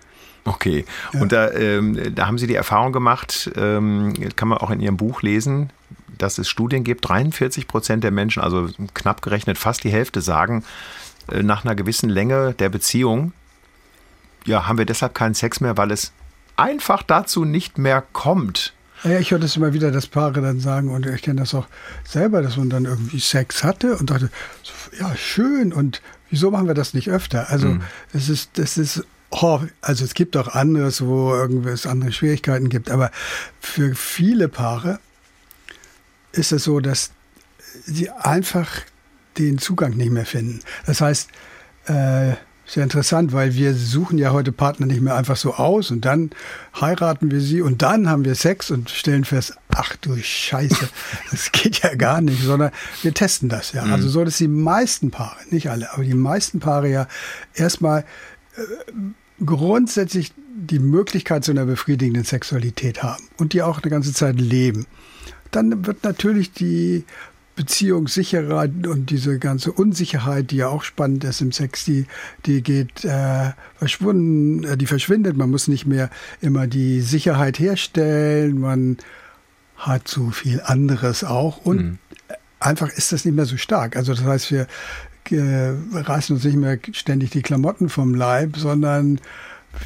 Okay, 0.44 0.84
ja. 1.12 1.20
und 1.20 1.32
da, 1.32 1.50
ähm, 1.52 2.14
da 2.14 2.26
haben 2.26 2.36
Sie 2.36 2.46
die 2.46 2.54
Erfahrung 2.54 2.92
gemacht, 2.92 3.50
ähm, 3.56 4.12
kann 4.36 4.48
man 4.48 4.58
auch 4.58 4.70
in 4.70 4.80
Ihrem 4.80 4.98
Buch 4.98 5.22
lesen, 5.22 5.70
dass 6.18 6.38
es 6.38 6.48
Studien 6.48 6.84
gibt, 6.84 7.08
43 7.08 7.68
Prozent 7.68 8.04
der 8.04 8.10
Menschen, 8.10 8.42
also 8.42 8.68
knapp 8.94 9.22
gerechnet 9.22 9.58
fast 9.58 9.84
die 9.84 9.90
Hälfte, 9.90 10.20
sagen, 10.20 10.64
äh, 11.30 11.42
nach 11.42 11.64
einer 11.64 11.74
gewissen 11.74 12.08
Länge 12.08 12.54
der 12.54 12.68
Beziehung, 12.68 13.32
ja, 14.44 14.66
haben 14.66 14.78
wir 14.78 14.86
deshalb 14.86 15.14
keinen 15.14 15.34
Sex 15.34 15.60
mehr, 15.60 15.76
weil 15.76 15.90
es 15.90 16.12
einfach 16.56 17.02
dazu 17.02 17.44
nicht 17.44 17.78
mehr 17.78 18.02
kommt. 18.12 18.74
Ja, 19.02 19.18
ich 19.18 19.30
höre 19.30 19.38
das 19.38 19.56
immer 19.56 19.74
wieder, 19.74 19.90
dass 19.90 20.06
Paare 20.06 20.40
dann 20.40 20.60
sagen, 20.60 20.90
und 20.90 21.04
ich 21.06 21.22
kenne 21.22 21.40
das 21.40 21.54
auch 21.54 21.66
selber, 22.04 22.40
dass 22.40 22.56
man 22.56 22.70
dann 22.70 22.86
irgendwie 22.86 23.20
Sex 23.20 23.62
hatte 23.62 23.96
und 23.96 24.10
dachte, 24.10 24.30
ja, 24.98 25.14
schön, 25.14 25.72
und 25.72 26.00
wieso 26.30 26.50
machen 26.50 26.66
wir 26.66 26.74
das 26.74 26.94
nicht 26.94 27.10
öfter? 27.10 27.50
Also, 27.50 27.68
mhm. 27.68 27.82
es 28.14 28.30
ist, 28.30 28.50
das 28.54 28.78
ist, 28.78 29.04
oh, 29.30 29.60
also 29.82 30.04
es 30.04 30.14
gibt 30.14 30.36
auch 30.36 30.48
anderes, 30.48 31.04
wo 31.04 31.34
es 31.34 31.86
andere 31.86 32.12
Schwierigkeiten 32.12 32.70
gibt, 32.70 32.90
aber 32.90 33.10
für 33.60 33.94
viele 33.94 34.48
Paare 34.48 35.00
ist 36.34 36.52
es 36.52 36.64
so, 36.64 36.80
dass 36.80 37.10
sie 37.84 38.10
einfach 38.10 38.68
den 39.38 39.58
Zugang 39.58 39.96
nicht 39.96 40.10
mehr 40.10 40.26
finden. 40.26 40.60
Das 40.86 41.00
heißt, 41.00 41.28
äh, 41.86 42.34
sehr 42.66 42.82
interessant, 42.82 43.32
weil 43.32 43.54
wir 43.54 43.74
suchen 43.74 44.16
ja 44.16 44.32
heute 44.32 44.50
Partner 44.50 44.86
nicht 44.86 45.02
mehr 45.02 45.16
einfach 45.16 45.36
so 45.36 45.54
aus 45.54 45.90
und 45.90 46.04
dann 46.04 46.30
heiraten 46.80 47.30
wir 47.30 47.40
sie 47.40 47.60
und 47.60 47.82
dann 47.82 48.08
haben 48.08 48.24
wir 48.24 48.34
Sex 48.34 48.70
und 48.70 48.88
stellen 48.88 49.24
fest, 49.24 49.54
ach 49.68 49.96
du 49.96 50.16
Scheiße, 50.16 50.88
das 51.30 51.52
geht 51.52 51.82
ja 51.82 51.94
gar 51.94 52.20
nicht, 52.22 52.42
sondern 52.42 52.70
wir 53.02 53.12
testen 53.12 53.48
das 53.48 53.72
ja. 53.72 53.82
Also 53.82 53.88
mhm. 53.88 53.94
Also 53.94 54.08
so, 54.08 54.24
dass 54.24 54.38
die 54.38 54.48
meisten 54.48 55.10
Paare, 55.10 55.36
nicht 55.50 55.70
alle, 55.70 55.92
aber 55.92 56.04
die 56.04 56.14
meisten 56.14 56.60
Paare 56.60 56.88
ja 56.88 57.06
erstmal 57.54 58.00
äh, 58.56 58.62
grundsätzlich 59.44 60.32
die 60.56 60.78
Möglichkeit 60.78 61.44
zu 61.44 61.50
einer 61.50 61.66
befriedigenden 61.66 62.24
Sexualität 62.24 63.02
haben 63.02 63.24
und 63.36 63.52
die 63.52 63.62
auch 63.62 63.82
eine 63.82 63.90
ganze 63.90 64.12
Zeit 64.14 64.40
leben. 64.40 64.86
Dann 65.54 65.86
wird 65.86 66.04
natürlich 66.04 66.52
die 66.52 67.04
Beziehung 67.56 68.08
sicherer 68.08 68.62
und 68.62 69.10
diese 69.10 69.38
ganze 69.38 69.70
Unsicherheit, 69.70 70.50
die 70.50 70.56
ja 70.56 70.68
auch 70.68 70.82
spannend 70.82 71.22
ist 71.24 71.40
im 71.40 71.52
Sex, 71.52 71.84
die, 71.84 72.06
die 72.46 72.62
geht 72.62 73.04
äh, 73.04 73.52
verschwunden, 73.76 74.64
äh, 74.64 74.76
die 74.76 74.86
verschwindet. 74.86 75.36
Man 75.36 75.50
muss 75.50 75.68
nicht 75.68 75.86
mehr 75.86 76.10
immer 76.40 76.66
die 76.66 77.00
Sicherheit 77.00 77.58
herstellen. 77.58 78.58
Man 78.58 78.96
hat 79.76 80.08
so 80.08 80.30
viel 80.30 80.60
anderes 80.64 81.22
auch 81.22 81.64
und 81.64 81.76
mhm. 81.76 81.98
einfach 82.58 82.88
ist 82.88 83.12
das 83.12 83.24
nicht 83.24 83.34
mehr 83.34 83.46
so 83.46 83.56
stark. 83.56 83.96
Also 83.96 84.14
das 84.14 84.24
heißt, 84.24 84.50
wir 84.50 84.66
äh, 85.30 85.74
reißen 85.92 86.34
uns 86.34 86.44
nicht 86.44 86.56
mehr 86.56 86.78
ständig 86.92 87.30
die 87.30 87.42
Klamotten 87.42 87.88
vom 87.88 88.14
Leib, 88.14 88.56
sondern 88.56 89.20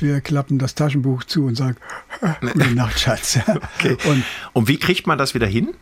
wir 0.01 0.21
klappen 0.21 0.59
das 0.59 0.75
Taschenbuch 0.75 1.25
zu 1.25 1.47
und 1.47 1.57
sagen, 1.57 1.77
gute 2.41 2.71
Nacht, 2.75 2.99
Schatz. 2.99 3.39
Okay. 3.79 3.97
Und, 4.09 4.25
und 4.53 4.69
wie 4.69 4.79
kriegt 4.79 5.07
man 5.07 5.19
das 5.19 5.35
wieder 5.35 5.47
hin? 5.47 5.75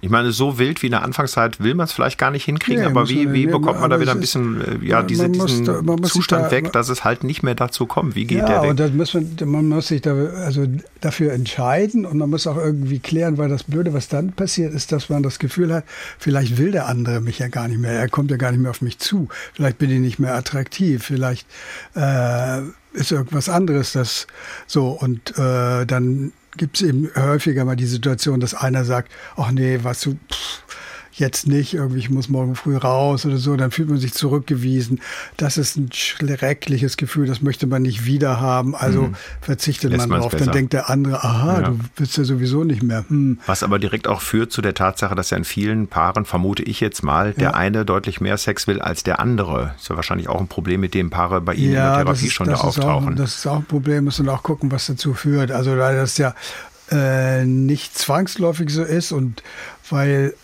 Ich 0.00 0.10
meine, 0.10 0.32
so 0.32 0.58
wild 0.58 0.82
wie 0.82 0.86
in 0.86 0.92
der 0.92 1.02
Anfangszeit 1.02 1.60
will 1.60 1.74
man 1.74 1.84
es 1.84 1.92
vielleicht 1.92 2.18
gar 2.18 2.30
nicht 2.30 2.44
hinkriegen, 2.44 2.82
nee, 2.82 2.88
aber 2.88 3.08
wie, 3.08 3.32
wie 3.32 3.46
bekommt 3.46 3.80
man 3.80 3.90
da 3.90 4.00
wieder 4.00 4.12
ein 4.12 4.20
bisschen 4.20 4.82
äh, 4.82 4.86
ja, 4.86 5.02
diese, 5.02 5.28
diesen 5.28 5.76
muss, 5.84 6.10
Zustand 6.10 6.46
da, 6.46 6.50
weg, 6.50 6.72
dass 6.72 6.88
es 6.88 7.04
halt 7.04 7.24
nicht 7.24 7.42
mehr 7.42 7.54
dazu 7.54 7.86
kommt? 7.86 8.14
Wie 8.14 8.24
geht 8.24 8.38
ja, 8.38 8.46
der 8.46 8.62
weg? 8.62 8.70
Und 8.70 8.80
das 8.80 8.92
muss 8.92 9.14
man, 9.14 9.36
man 9.44 9.68
muss 9.68 9.88
sich 9.88 10.00
da, 10.00 10.14
also 10.14 10.66
dafür 11.00 11.32
entscheiden 11.32 12.04
und 12.06 12.18
man 12.18 12.30
muss 12.30 12.46
auch 12.46 12.56
irgendwie 12.56 13.00
klären, 13.00 13.38
weil 13.38 13.48
das 13.48 13.64
Blöde, 13.64 13.92
was 13.92 14.08
dann 14.08 14.32
passiert, 14.32 14.72
ist, 14.72 14.92
dass 14.92 15.08
man 15.08 15.22
das 15.22 15.38
Gefühl 15.38 15.74
hat, 15.74 15.84
vielleicht 16.18 16.58
will 16.58 16.70
der 16.70 16.86
andere 16.86 17.20
mich 17.20 17.40
ja 17.40 17.48
gar 17.48 17.66
nicht 17.66 17.78
mehr, 17.78 17.92
er 17.92 18.08
kommt 18.08 18.30
ja 18.30 18.36
gar 18.36 18.52
nicht 18.52 18.60
mehr 18.60 18.70
auf 18.70 18.82
mich 18.82 18.98
zu, 18.98 19.28
vielleicht 19.52 19.78
bin 19.78 19.90
ich 19.90 20.00
nicht 20.00 20.18
mehr 20.18 20.34
attraktiv, 20.34 21.04
vielleicht 21.04 21.46
äh, 21.94 22.62
ist 22.92 23.12
irgendwas 23.12 23.48
anderes, 23.48 23.92
das 23.92 24.26
so. 24.66 24.90
Und 24.90 25.36
äh, 25.38 25.86
dann 25.86 26.32
gibt 26.56 26.76
es 26.76 26.86
eben 26.86 27.10
häufiger 27.16 27.64
mal 27.64 27.76
die 27.76 27.86
Situation, 27.86 28.40
dass 28.40 28.54
einer 28.54 28.84
sagt, 28.84 29.10
ach 29.36 29.50
nee, 29.50 29.78
was 29.82 30.00
du, 30.02 30.12
pff, 30.12 30.62
jetzt 31.12 31.46
nicht, 31.46 31.74
irgendwie, 31.74 31.98
ich 31.98 32.10
muss 32.10 32.28
morgen 32.28 32.54
früh 32.54 32.76
raus 32.76 33.26
oder 33.26 33.36
so, 33.36 33.56
dann 33.56 33.70
fühlt 33.70 33.88
man 33.88 33.98
sich 33.98 34.14
zurückgewiesen. 34.14 35.00
Das 35.36 35.58
ist 35.58 35.76
ein 35.76 35.90
schreckliches 35.92 36.96
Gefühl, 36.96 37.26
das 37.26 37.42
möchte 37.42 37.66
man 37.66 37.82
nicht 37.82 38.06
wieder 38.06 38.40
haben, 38.40 38.74
also 38.74 39.02
mhm. 39.02 39.14
verzichtet 39.40 39.92
Lässt 39.92 40.08
man 40.08 40.20
drauf. 40.20 40.34
Dann 40.34 40.52
denkt 40.52 40.72
der 40.72 40.88
andere, 40.88 41.22
aha, 41.22 41.60
ja. 41.60 41.68
du 41.68 41.78
bist 41.96 42.16
ja 42.16 42.24
sowieso 42.24 42.64
nicht 42.64 42.82
mehr. 42.82 43.04
Hm. 43.08 43.38
Was 43.46 43.62
aber 43.62 43.78
direkt 43.78 44.08
auch 44.08 44.20
führt 44.20 44.52
zu 44.52 44.62
der 44.62 44.74
Tatsache, 44.74 45.14
dass 45.14 45.30
ja 45.30 45.36
in 45.36 45.44
vielen 45.44 45.86
Paaren, 45.86 46.24
vermute 46.24 46.62
ich 46.62 46.80
jetzt 46.80 47.02
mal, 47.02 47.32
der 47.34 47.42
ja. 47.42 47.54
eine 47.54 47.84
deutlich 47.84 48.20
mehr 48.20 48.38
Sex 48.38 48.66
will 48.66 48.80
als 48.80 49.02
der 49.02 49.20
andere. 49.20 49.74
Ist 49.76 49.88
ja 49.88 49.96
wahrscheinlich 49.96 50.28
auch 50.28 50.40
ein 50.40 50.48
Problem, 50.48 50.80
mit 50.80 50.94
dem 50.94 51.10
Paare 51.10 51.40
bei 51.40 51.54
Ihnen 51.54 51.74
ja, 51.74 51.92
in 51.92 51.96
der 51.96 52.04
Therapie 52.04 52.26
ist, 52.26 52.32
schon 52.32 52.48
da 52.48 52.54
auftauchen. 52.54 53.14
Auch, 53.14 53.16
das 53.16 53.36
ist 53.36 53.46
auch 53.46 53.56
ein 53.56 53.64
Problem, 53.64 54.04
müssen 54.04 54.28
auch 54.28 54.42
gucken, 54.42 54.70
was 54.70 54.86
dazu 54.86 55.14
führt. 55.14 55.50
Also 55.50 55.76
weil 55.76 55.96
das 55.96 56.18
ja 56.18 56.34
äh, 56.90 57.44
nicht 57.44 57.96
zwangsläufig 57.96 58.70
so 58.70 58.82
ist 58.82 59.12
und 59.12 59.42
weil 59.90 60.34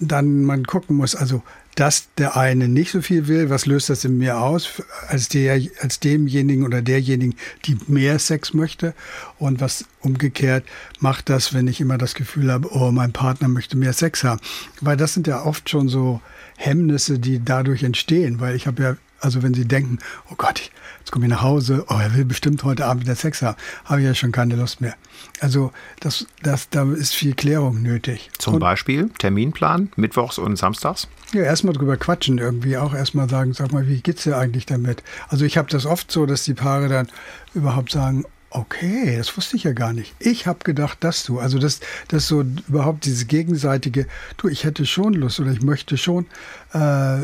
dann 0.00 0.44
man 0.44 0.64
gucken 0.64 0.96
muss, 0.96 1.14
also 1.14 1.42
dass 1.74 2.08
der 2.18 2.36
eine 2.36 2.68
nicht 2.68 2.92
so 2.92 3.02
viel 3.02 3.26
will, 3.26 3.50
was 3.50 3.66
löst 3.66 3.90
das 3.90 4.04
in 4.04 4.18
mir 4.18 4.38
aus, 4.38 4.82
als, 5.08 5.28
der, 5.28 5.60
als 5.80 5.98
demjenigen 5.98 6.64
oder 6.64 6.82
derjenigen, 6.82 7.34
die 7.64 7.76
mehr 7.88 8.18
Sex 8.18 8.54
möchte 8.54 8.94
und 9.38 9.60
was 9.60 9.84
umgekehrt 10.00 10.64
macht 11.00 11.28
das, 11.28 11.52
wenn 11.52 11.66
ich 11.66 11.80
immer 11.80 11.98
das 11.98 12.14
Gefühl 12.14 12.52
habe, 12.52 12.68
oh, 12.72 12.92
mein 12.92 13.12
Partner 13.12 13.48
möchte 13.48 13.76
mehr 13.76 13.92
Sex 13.92 14.22
haben. 14.22 14.40
Weil 14.80 14.96
das 14.96 15.14
sind 15.14 15.26
ja 15.26 15.44
oft 15.44 15.68
schon 15.68 15.88
so 15.88 16.20
Hemmnisse, 16.56 17.18
die 17.18 17.44
dadurch 17.44 17.82
entstehen, 17.82 18.38
weil 18.40 18.54
ich 18.54 18.66
habe 18.66 18.82
ja, 18.82 18.96
also 19.24 19.42
wenn 19.42 19.54
Sie 19.54 19.66
denken, 19.66 19.98
oh 20.30 20.34
Gott, 20.36 20.60
ich, 20.60 20.72
Jetzt 21.04 21.12
komme 21.12 21.26
ich 21.26 21.30
nach 21.30 21.42
Hause, 21.42 21.84
oh, 21.90 21.98
er 22.00 22.14
will 22.14 22.24
bestimmt 22.24 22.64
heute 22.64 22.86
Abend 22.86 23.02
wieder 23.02 23.14
Sex 23.14 23.42
haben. 23.42 23.58
Habe 23.84 24.00
ich 24.00 24.06
ja 24.06 24.14
schon 24.14 24.32
keine 24.32 24.56
Lust 24.56 24.80
mehr. 24.80 24.94
Also 25.38 25.70
das, 26.00 26.26
das, 26.42 26.70
da 26.70 26.90
ist 26.94 27.14
viel 27.14 27.34
Klärung 27.34 27.82
nötig. 27.82 28.30
Zum 28.38 28.54
und, 28.54 28.60
Beispiel 28.60 29.10
Terminplan, 29.18 29.90
mittwochs 29.96 30.38
und 30.38 30.56
samstags? 30.56 31.06
Ja, 31.34 31.42
erstmal 31.42 31.74
drüber 31.74 31.98
quatschen 31.98 32.38
irgendwie, 32.38 32.78
auch 32.78 32.94
erstmal 32.94 33.28
sagen, 33.28 33.52
sag 33.52 33.70
mal, 33.70 33.86
wie 33.86 34.00
geht's 34.00 34.22
dir 34.22 34.38
eigentlich 34.38 34.64
damit? 34.64 35.02
Also 35.28 35.44
ich 35.44 35.58
habe 35.58 35.68
das 35.68 35.84
oft 35.84 36.10
so, 36.10 36.24
dass 36.24 36.44
die 36.44 36.54
Paare 36.54 36.88
dann 36.88 37.08
überhaupt 37.52 37.92
sagen, 37.92 38.24
Okay, 38.56 39.16
das 39.16 39.36
wusste 39.36 39.56
ich 39.56 39.64
ja 39.64 39.72
gar 39.72 39.92
nicht. 39.92 40.14
Ich 40.20 40.46
habe 40.46 40.60
gedacht, 40.62 41.02
dass 41.02 41.24
du, 41.24 41.40
also 41.40 41.58
das, 41.58 41.80
das 42.06 42.28
so 42.28 42.44
überhaupt 42.68 43.04
diese 43.04 43.26
gegenseitige, 43.26 44.06
du, 44.36 44.46
ich 44.46 44.62
hätte 44.62 44.86
schon 44.86 45.12
Lust 45.12 45.40
oder 45.40 45.50
ich 45.50 45.62
möchte 45.62 45.98
schon, 45.98 46.26
äh, 46.72 47.18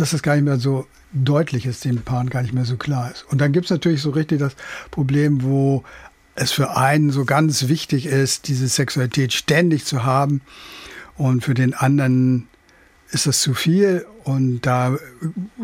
dass 0.00 0.10
das 0.10 0.22
gar 0.22 0.34
nicht 0.34 0.44
mehr 0.44 0.58
so 0.58 0.86
deutlich 1.12 1.66
ist, 1.66 1.84
den 1.84 2.02
Paaren 2.02 2.30
gar 2.30 2.42
nicht 2.42 2.54
mehr 2.54 2.64
so 2.64 2.76
klar 2.76 3.10
ist. 3.10 3.24
Und 3.30 3.40
dann 3.40 3.52
gibt 3.52 3.66
es 3.66 3.70
natürlich 3.70 4.02
so 4.02 4.10
richtig 4.10 4.40
das 4.40 4.54
Problem, 4.90 5.42
wo 5.42 5.84
es 6.34 6.52
für 6.52 6.76
einen 6.76 7.10
so 7.10 7.24
ganz 7.24 7.68
wichtig 7.68 8.06
ist, 8.06 8.48
diese 8.48 8.68
Sexualität 8.68 9.32
ständig 9.32 9.84
zu 9.84 10.04
haben 10.04 10.40
und 11.16 11.42
für 11.42 11.54
den 11.54 11.74
anderen 11.74 12.46
ist 13.10 13.26
das 13.26 13.40
zu 13.40 13.54
viel 13.54 14.06
und 14.24 14.60
da 14.60 14.96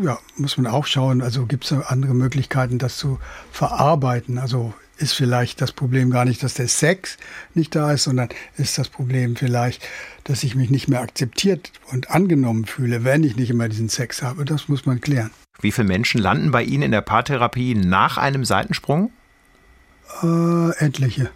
ja, 0.01 0.17
muss 0.35 0.57
man 0.57 0.67
auch 0.67 0.85
schauen, 0.85 1.21
also 1.21 1.45
gibt 1.45 1.65
es 1.65 1.71
andere 1.71 2.13
Möglichkeiten, 2.13 2.79
das 2.79 2.97
zu 2.97 3.19
verarbeiten. 3.51 4.39
Also 4.39 4.73
ist 4.97 5.13
vielleicht 5.13 5.61
das 5.61 5.71
Problem 5.71 6.09
gar 6.09 6.25
nicht, 6.25 6.43
dass 6.43 6.53
der 6.53 6.67
Sex 6.67 7.17
nicht 7.53 7.75
da 7.75 7.91
ist, 7.91 8.03
sondern 8.03 8.29
ist 8.57 8.77
das 8.77 8.89
Problem 8.89 9.35
vielleicht, 9.35 9.87
dass 10.23 10.43
ich 10.43 10.55
mich 10.55 10.69
nicht 10.69 10.87
mehr 10.87 11.01
akzeptiert 11.01 11.71
und 11.91 12.11
angenommen 12.11 12.65
fühle, 12.65 13.03
wenn 13.03 13.23
ich 13.23 13.35
nicht 13.35 13.49
immer 13.49 13.69
diesen 13.69 13.89
Sex 13.89 14.21
habe. 14.21 14.45
Das 14.45 14.67
muss 14.67 14.85
man 14.85 15.01
klären. 15.01 15.31
Wie 15.61 15.71
viele 15.71 15.87
Menschen 15.87 16.21
landen 16.21 16.51
bei 16.51 16.63
Ihnen 16.63 16.83
in 16.83 16.91
der 16.91 17.01
Paartherapie 17.01 17.75
nach 17.75 18.17
einem 18.17 18.45
Seitensprung? 18.45 19.11
Äh, 20.21 20.85
etliche. 20.85 21.29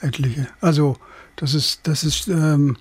Etliche. 0.00 0.46
Also, 0.60 0.96
das 1.36 1.54
ist, 1.54 1.86
das 1.86 2.04
ist, 2.04 2.28
ähm, 2.28 2.76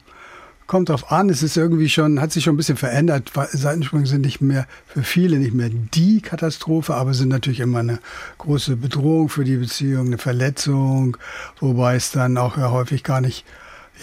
kommt 0.68 0.90
drauf 0.90 1.12
an, 1.12 1.30
es 1.30 1.44
ist 1.44 1.58
irgendwie 1.58 1.90
schon, 1.90 2.22
hat 2.22 2.32
sich 2.32 2.44
schon 2.44 2.54
ein 2.54 2.58
bisschen 2.58 2.78
verändert. 2.78 3.32
Seitensprünge 3.52 4.06
sind 4.06 4.22
nicht 4.22 4.42
mehr 4.42 4.68
für 4.86 5.04
viele 5.04 5.40
nicht 5.40 5.54
mehr 5.54 5.70
die 5.70 6.22
Katastrophe, 6.22 6.94
aber 6.94 7.14
sind 7.14 7.30
natürlich 7.30 7.62
immer 7.62 7.80
eine 7.80 8.00
große 8.38 8.76
Bedrohung 8.76 9.30
für 9.30 9.46
die 9.46 9.58
Beziehung, 9.58 10.08
eine 10.08 10.18
Verletzung, 10.18 11.18
wobei 11.60 11.96
es 11.96 12.12
dann 12.12 12.38
auch 12.38 12.58
ja 12.58 12.70
häufig 12.72 13.04
gar 13.04 13.22
nicht 13.22 13.46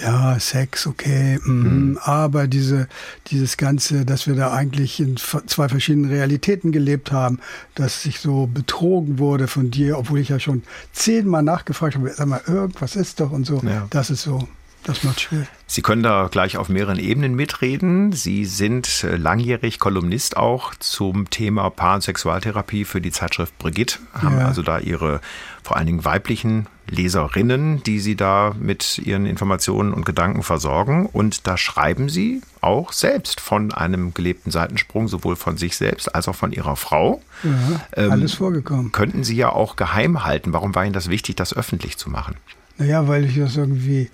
ja, 0.03 0.41
Sex, 0.41 0.89
okay, 0.89 1.39
mm, 1.45 1.51
mhm. 1.51 1.99
aber 2.03 2.49
diese, 2.49 2.89
dieses 3.29 3.57
Ganze, 3.57 4.05
dass 4.05 4.27
wir 4.27 4.35
da 4.35 4.53
eigentlich 4.53 4.99
in 4.99 5.17
zwei 5.17 5.69
verschiedenen 5.69 6.11
Realitäten 6.11 6.73
gelebt 6.73 7.13
haben, 7.13 7.39
dass 7.77 8.05
ich 8.05 8.19
so 8.19 8.49
betrogen 8.53 9.21
wurde 9.21 9.47
von 9.47 9.71
dir, 9.71 9.97
obwohl 9.97 10.19
ich 10.19 10.31
ja 10.31 10.41
schon 10.41 10.65
zehnmal 10.93 11.45
nachgefragt 11.45 11.95
habe, 11.95 12.11
sag 12.13 12.27
mal, 12.27 12.41
irgendwas 12.47 12.97
ist 12.97 13.21
doch 13.21 13.31
und 13.31 13.47
so, 13.47 13.61
ja. 13.63 13.87
das 13.91 14.11
ist 14.11 14.23
so 14.23 14.49
das 14.85 15.03
macht 15.03 15.21
schwer. 15.21 15.47
Sie 15.67 15.83
können 15.83 16.03
da 16.03 16.29
gleich 16.31 16.57
auf 16.57 16.69
mehreren 16.69 16.99
Ebenen 16.99 17.35
mitreden. 17.35 18.13
Sie 18.13 18.45
sind 18.45 19.03
äh, 19.03 19.17
langjährig 19.17 19.79
Kolumnist 19.79 20.37
auch 20.37 20.75
zum 20.77 21.31
Thema 21.31 21.71
Paar- 21.71 21.97
und 21.97 22.03
Sexualtherapie 22.03 22.85
für 22.85 23.01
die 23.01 23.11
Zeitschrift 23.11 23.59
Brigitte. 23.59 23.99
Haben 24.13 24.39
ja. 24.39 24.47
also 24.47 24.63
da 24.63 24.79
Ihre 24.79 25.21
vor 25.63 25.77
allen 25.77 25.87
Dingen 25.87 26.05
weiblichen 26.05 26.67
Leserinnen, 26.87 27.83
die 27.83 27.99
Sie 27.99 28.15
da 28.15 28.55
mit 28.59 28.99
Ihren 28.99 29.25
Informationen 29.25 29.95
und 29.95 30.05
Gedanken 30.05 30.43
versorgen. 30.43 31.07
Und 31.07 31.47
da 31.47 31.57
schreiben 31.57 32.11
Sie 32.11 32.43
auch 32.61 32.93
selbst 32.93 33.41
von 33.41 33.73
einem 33.73 34.13
gelebten 34.13 34.51
Seitensprung, 34.51 35.09
sowohl 35.09 35.37
von 35.37 35.57
sich 35.57 35.77
selbst 35.77 36.15
als 36.15 36.29
auch 36.29 36.37
von 36.37 36.53
Ihrer 36.53 36.77
Frau. 36.77 37.23
Ja, 37.43 38.11
alles 38.11 38.33
ähm, 38.33 38.39
vorgekommen. 38.39 38.93
Könnten 38.93 39.25
Sie 39.25 39.37
ja 39.37 39.49
auch 39.51 39.77
geheim 39.77 40.25
halten. 40.25 40.53
Warum 40.53 40.75
war 40.75 40.85
Ihnen 40.85 40.93
das 40.93 41.09
wichtig, 41.09 41.37
das 41.37 41.57
öffentlich 41.57 41.97
zu 41.97 42.11
machen? 42.11 42.37
Naja, 42.77 43.09
weil 43.09 43.25
ich 43.25 43.39
das 43.39 43.57
irgendwie 43.57 44.11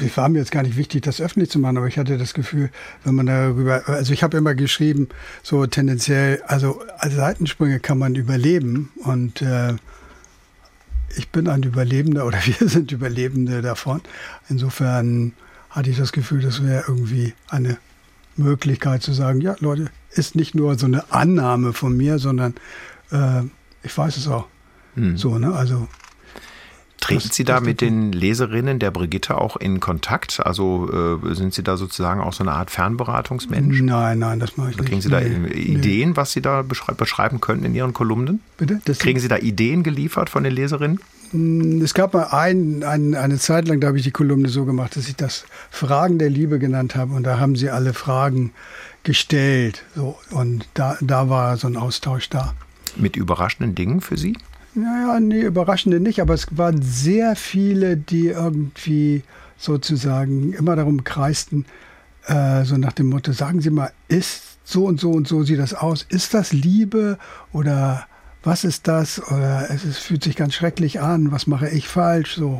es 0.00 0.16
war 0.16 0.28
mir 0.28 0.38
jetzt 0.38 0.50
gar 0.50 0.62
nicht 0.62 0.76
wichtig, 0.76 1.02
das 1.02 1.20
öffentlich 1.20 1.50
zu 1.50 1.58
machen, 1.58 1.76
aber 1.78 1.86
ich 1.86 1.98
hatte 1.98 2.18
das 2.18 2.34
Gefühl, 2.34 2.70
wenn 3.04 3.14
man 3.14 3.26
darüber, 3.26 3.88
also 3.88 4.12
ich 4.12 4.22
habe 4.22 4.36
immer 4.36 4.54
geschrieben, 4.54 5.08
so 5.42 5.66
tendenziell, 5.66 6.42
also 6.46 6.82
als 6.98 7.14
Seitensprünge 7.14 7.80
kann 7.80 7.98
man 7.98 8.14
überleben 8.14 8.90
und 9.04 9.42
äh, 9.42 9.74
ich 11.16 11.30
bin 11.30 11.48
ein 11.48 11.62
Überlebender 11.62 12.26
oder 12.26 12.38
wir 12.44 12.68
sind 12.68 12.92
Überlebende 12.92 13.62
davon. 13.62 14.00
Insofern 14.48 15.32
hatte 15.70 15.90
ich 15.90 15.96
das 15.96 16.12
Gefühl, 16.12 16.42
das 16.42 16.64
wäre 16.64 16.84
irgendwie 16.86 17.34
eine 17.48 17.78
Möglichkeit 18.36 19.02
zu 19.02 19.12
sagen, 19.12 19.40
ja 19.40 19.56
Leute, 19.60 19.90
ist 20.10 20.34
nicht 20.34 20.54
nur 20.54 20.78
so 20.78 20.86
eine 20.86 21.10
Annahme 21.12 21.72
von 21.72 21.96
mir, 21.96 22.18
sondern 22.18 22.54
äh, 23.10 23.42
ich 23.82 23.96
weiß 23.96 24.16
es 24.16 24.28
auch. 24.28 24.46
Hm. 24.94 25.16
So, 25.16 25.38
ne? 25.38 25.52
Also 25.54 25.88
Treten 27.06 27.30
Sie 27.30 27.44
da 27.44 27.60
mit 27.60 27.80
den 27.80 28.12
Leserinnen 28.12 28.78
der 28.78 28.90
Brigitte 28.90 29.38
auch 29.38 29.56
in 29.56 29.80
Kontakt? 29.80 30.44
Also 30.44 31.20
äh, 31.22 31.34
sind 31.34 31.54
Sie 31.54 31.62
da 31.62 31.76
sozusagen 31.76 32.20
auch 32.20 32.32
so 32.32 32.42
eine 32.42 32.52
Art 32.52 32.70
Fernberatungsmensch? 32.70 33.80
Nein, 33.80 34.18
nein, 34.18 34.40
das 34.40 34.56
mache 34.56 34.70
ich 34.70 34.76
nicht. 34.76 34.88
Kriegen 34.88 35.00
Sie 35.00 35.08
da 35.08 35.20
nee, 35.20 35.48
Ideen, 35.52 36.10
nee. 36.10 36.16
was 36.16 36.32
Sie 36.32 36.42
da 36.42 36.62
beschreiben 36.62 37.40
könnten 37.40 37.64
in 37.64 37.74
Ihren 37.74 37.92
Kolumnen? 37.92 38.40
Bitte? 38.56 38.80
Das 38.84 38.98
Kriegen 38.98 39.20
Sie 39.20 39.28
da 39.28 39.36
Ideen 39.36 39.82
geliefert 39.82 40.30
von 40.30 40.42
den 40.42 40.52
Leserinnen? 40.52 41.00
Hm, 41.30 41.80
es 41.82 41.94
gab 41.94 42.14
mal 42.14 42.28
ein, 42.30 42.82
ein, 42.82 43.14
eine 43.14 43.38
Zeit 43.38 43.68
lang, 43.68 43.80
da 43.80 43.88
habe 43.88 43.98
ich 43.98 44.04
die 44.04 44.10
Kolumne 44.10 44.48
so 44.48 44.64
gemacht, 44.64 44.96
dass 44.96 45.08
ich 45.08 45.16
das 45.16 45.44
Fragen 45.70 46.18
der 46.18 46.30
Liebe 46.30 46.58
genannt 46.58 46.96
habe. 46.96 47.14
Und 47.14 47.24
da 47.24 47.38
haben 47.38 47.56
sie 47.56 47.70
alle 47.70 47.94
Fragen 47.94 48.52
gestellt. 49.02 49.84
So, 49.94 50.18
und 50.30 50.68
da, 50.74 50.96
da 51.00 51.28
war 51.28 51.56
so 51.56 51.68
ein 51.68 51.76
Austausch 51.76 52.28
da. 52.28 52.54
Mit 52.96 53.16
überraschenden 53.16 53.74
Dingen 53.74 54.00
für 54.00 54.16
Sie? 54.16 54.36
Naja, 54.76 55.20
nee, 55.20 55.40
überraschende 55.40 56.00
nicht, 56.00 56.20
aber 56.20 56.34
es 56.34 56.46
waren 56.58 56.82
sehr 56.82 57.34
viele, 57.34 57.96
die 57.96 58.26
irgendwie 58.26 59.22
sozusagen 59.56 60.52
immer 60.52 60.76
darum 60.76 61.02
kreisten, 61.02 61.64
äh, 62.26 62.62
so 62.64 62.76
nach 62.76 62.92
dem 62.92 63.06
Motto, 63.06 63.32
sagen 63.32 63.62
Sie 63.62 63.70
mal, 63.70 63.90
ist 64.08 64.58
so 64.64 64.84
und 64.84 65.00
so 65.00 65.12
und 65.12 65.26
so 65.26 65.44
sieht 65.44 65.60
das 65.60 65.72
aus? 65.72 66.04
Ist 66.10 66.34
das 66.34 66.52
Liebe 66.52 67.18
oder 67.52 68.06
was 68.42 68.64
ist 68.64 68.86
das? 68.86 69.18
Oder 69.30 69.70
es, 69.70 69.84
es 69.84 69.96
fühlt 69.96 70.22
sich 70.22 70.36
ganz 70.36 70.52
schrecklich 70.52 71.00
an, 71.00 71.32
was 71.32 71.46
mache 71.46 71.70
ich 71.70 71.88
falsch? 71.88 72.34
So. 72.34 72.58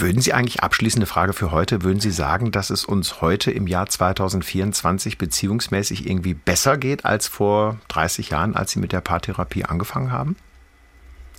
Würden 0.00 0.22
Sie 0.22 0.32
eigentlich 0.32 0.62
abschließende 0.62 1.06
Frage 1.06 1.32
für 1.32 1.50
heute, 1.50 1.82
würden 1.82 1.98
Sie 1.98 2.12
sagen, 2.12 2.52
dass 2.52 2.70
es 2.70 2.84
uns 2.84 3.20
heute 3.20 3.50
im 3.50 3.66
Jahr 3.66 3.88
2024 3.88 5.18
beziehungsmäßig 5.18 6.08
irgendwie 6.08 6.34
besser 6.34 6.76
geht 6.76 7.04
als 7.04 7.26
vor 7.26 7.78
30 7.88 8.30
Jahren, 8.30 8.54
als 8.54 8.70
Sie 8.70 8.78
mit 8.78 8.92
der 8.92 9.00
Paartherapie 9.00 9.64
angefangen 9.64 10.12
haben? 10.12 10.36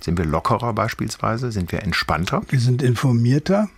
Sind 0.02 0.18
wir 0.18 0.26
lockerer 0.26 0.74
beispielsweise? 0.74 1.52
Sind 1.52 1.72
wir 1.72 1.82
entspannter? 1.82 2.42
Wir 2.50 2.60
sind 2.60 2.82
informierter. 2.82 3.70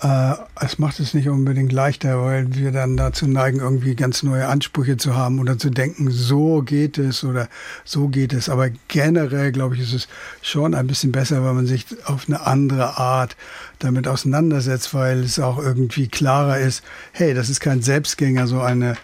Äh, 0.00 0.34
es 0.60 0.78
macht 0.78 0.98
es 1.00 1.14
nicht 1.14 1.28
unbedingt 1.28 1.72
leichter, 1.72 2.22
weil 2.24 2.54
wir 2.54 2.72
dann 2.72 2.96
dazu 2.96 3.26
neigen, 3.26 3.60
irgendwie 3.60 3.94
ganz 3.94 4.22
neue 4.22 4.48
Ansprüche 4.48 4.96
zu 4.96 5.14
haben 5.14 5.38
oder 5.38 5.58
zu 5.58 5.70
denken, 5.70 6.10
so 6.10 6.62
geht 6.62 6.98
es 6.98 7.22
oder 7.24 7.48
so 7.84 8.08
geht 8.08 8.32
es. 8.32 8.48
Aber 8.48 8.70
generell, 8.88 9.52
glaube 9.52 9.76
ich, 9.76 9.82
ist 9.82 9.92
es 9.92 10.08
schon 10.40 10.74
ein 10.74 10.86
bisschen 10.86 11.12
besser, 11.12 11.44
wenn 11.44 11.54
man 11.54 11.66
sich 11.66 11.86
auf 12.04 12.24
eine 12.26 12.46
andere 12.46 12.98
Art 12.98 13.36
damit 13.78 14.08
auseinandersetzt, 14.08 14.94
weil 14.94 15.20
es 15.20 15.38
auch 15.38 15.58
irgendwie 15.58 16.08
klarer 16.08 16.58
ist, 16.58 16.82
hey, 17.12 17.34
das 17.34 17.48
ist 17.48 17.60
kein 17.60 17.82
Selbstgänger, 17.82 18.46
so 18.46 18.60
eine 18.60 18.96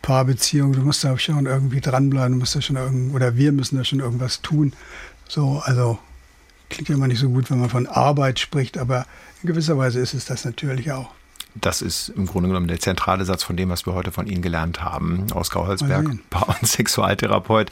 Paarbeziehung. 0.00 0.72
Du 0.72 0.80
musst 0.80 1.04
da 1.04 1.18
schon 1.18 1.46
irgendwie 1.46 1.80
dranbleiben, 1.80 2.32
du 2.32 2.38
musst 2.38 2.54
da 2.54 2.62
schon 2.62 2.76
irgend, 2.76 3.14
oder 3.14 3.36
wir 3.36 3.52
müssen 3.52 3.76
da 3.76 3.84
schon 3.84 4.00
irgendwas 4.00 4.40
tun. 4.40 4.72
So, 5.28 5.60
also 5.64 5.98
klingt 6.68 6.88
ja 6.88 6.94
immer 6.94 7.08
nicht 7.08 7.20
so 7.20 7.28
gut, 7.28 7.50
wenn 7.50 7.60
man 7.60 7.70
von 7.70 7.86
Arbeit 7.86 8.38
spricht, 8.38 8.78
aber 8.78 9.06
in 9.42 9.48
gewisser 9.48 9.78
Weise 9.78 10.00
ist 10.00 10.14
es 10.14 10.24
das 10.24 10.44
natürlich 10.44 10.92
auch. 10.92 11.10
Das 11.60 11.80
ist 11.80 12.10
im 12.10 12.26
Grunde 12.26 12.48
genommen 12.48 12.68
der 12.68 12.80
zentrale 12.80 13.24
Satz 13.24 13.42
von 13.42 13.56
dem, 13.56 13.70
was 13.70 13.86
wir 13.86 13.94
heute 13.94 14.12
von 14.12 14.26
Ihnen 14.26 14.42
gelernt 14.42 14.82
haben. 14.82 15.26
Oskar 15.32 15.66
Holzberg, 15.66 16.06
Paar- 16.30 16.48
und 16.60 16.68
Sexualtherapeut. 16.68 17.70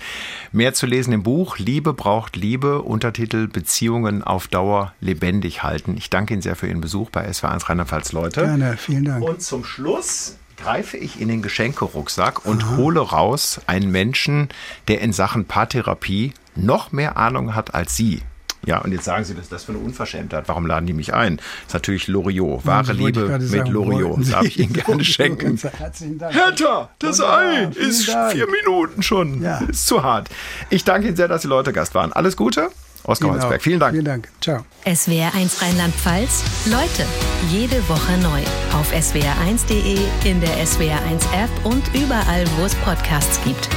Mehr 0.52 0.74
zu 0.74 0.86
lesen 0.86 1.12
im 1.12 1.22
Buch 1.22 1.58
Liebe 1.58 1.92
braucht 1.92 2.36
Liebe, 2.36 2.82
Untertitel 2.82 3.46
Beziehungen 3.46 4.22
auf 4.22 4.48
Dauer 4.48 4.94
lebendig 5.00 5.62
halten. 5.62 5.96
Ich 5.98 6.08
danke 6.08 6.32
Ihnen 6.32 6.42
sehr 6.42 6.56
für 6.56 6.66
Ihren 6.66 6.80
Besuch 6.80 7.10
bei 7.10 7.28
SW1 7.28 7.68
Rheinland-Pfalz, 7.68 8.12
Leute. 8.12 8.42
Gerne, 8.42 8.76
vielen 8.78 9.04
Dank. 9.04 9.22
Und 9.22 9.42
zum 9.42 9.64
Schluss 9.64 10.36
greife 10.56 10.96
ich 10.96 11.20
in 11.20 11.28
den 11.28 11.42
Geschenkerucksack 11.42 12.46
und 12.46 12.64
Aha. 12.64 12.76
hole 12.76 13.00
raus 13.00 13.60
einen 13.66 13.90
Menschen, 13.90 14.48
der 14.88 15.00
in 15.02 15.12
Sachen 15.12 15.44
Paartherapie 15.44 16.32
noch 16.54 16.92
mehr 16.92 17.16
Ahnung 17.16 17.54
hat 17.54 17.74
als 17.74 17.96
Sie. 17.96 18.22
Ja, 18.66 18.78
und 18.78 18.92
jetzt 18.92 19.04
sagen 19.04 19.24
Sie, 19.24 19.34
dass 19.34 19.48
das 19.48 19.64
für 19.64 19.72
eine 19.72 19.80
Unverschämtheit. 19.80 20.44
Warum 20.48 20.66
laden 20.66 20.86
die 20.86 20.92
mich 20.92 21.14
ein? 21.14 21.36
Das 21.36 21.46
ist 21.68 21.74
natürlich 21.74 22.08
Loriot. 22.08 22.66
Wahre 22.66 22.92
Liebe 22.92 23.38
mit 23.38 23.68
Loriot. 23.68 24.30
Darf 24.32 24.44
ich 24.44 24.58
Ihnen 24.58 24.72
gerne 24.84 25.04
schenken. 25.04 25.58
Herzlichen 25.78 26.18
Dank. 26.18 26.34
Hertha, 26.34 26.90
das 26.98 27.20
Ei 27.20 27.64
ist 27.76 28.08
Dank. 28.08 28.32
vier 28.32 28.46
Minuten 28.48 29.02
schon. 29.02 29.42
Ja. 29.42 29.58
Ist 29.68 29.86
zu 29.86 30.02
hart. 30.02 30.28
Ich 30.70 30.84
danke 30.84 31.08
Ihnen 31.08 31.16
sehr, 31.16 31.28
dass 31.28 31.42
Sie 31.42 31.48
Leute 31.48 31.72
Gast 31.72 31.94
waren. 31.94 32.12
Alles 32.12 32.36
Gute. 32.36 32.68
Oskar 33.06 33.28
genau. 33.28 33.42
Holzberg. 33.42 33.62
Vielen 33.62 33.80
Dank. 33.80 33.92
Vielen 33.92 34.04
Dank. 34.06 34.28
Ciao. 34.40 34.64
SWR1 34.86 35.60
Rheinland-Pfalz. 35.62 36.42
Leute, 36.70 37.06
jede 37.50 37.86
Woche 37.88 38.16
neu. 38.22 38.40
Auf 38.78 38.90
swr1.de, 38.92 39.98
in 40.24 40.40
der 40.40 40.56
SWR1 40.64 41.22
App 41.34 41.50
und 41.64 41.82
überall, 41.94 42.44
wo 42.56 42.64
es 42.64 42.74
Podcasts 42.76 43.38
gibt. 43.44 43.68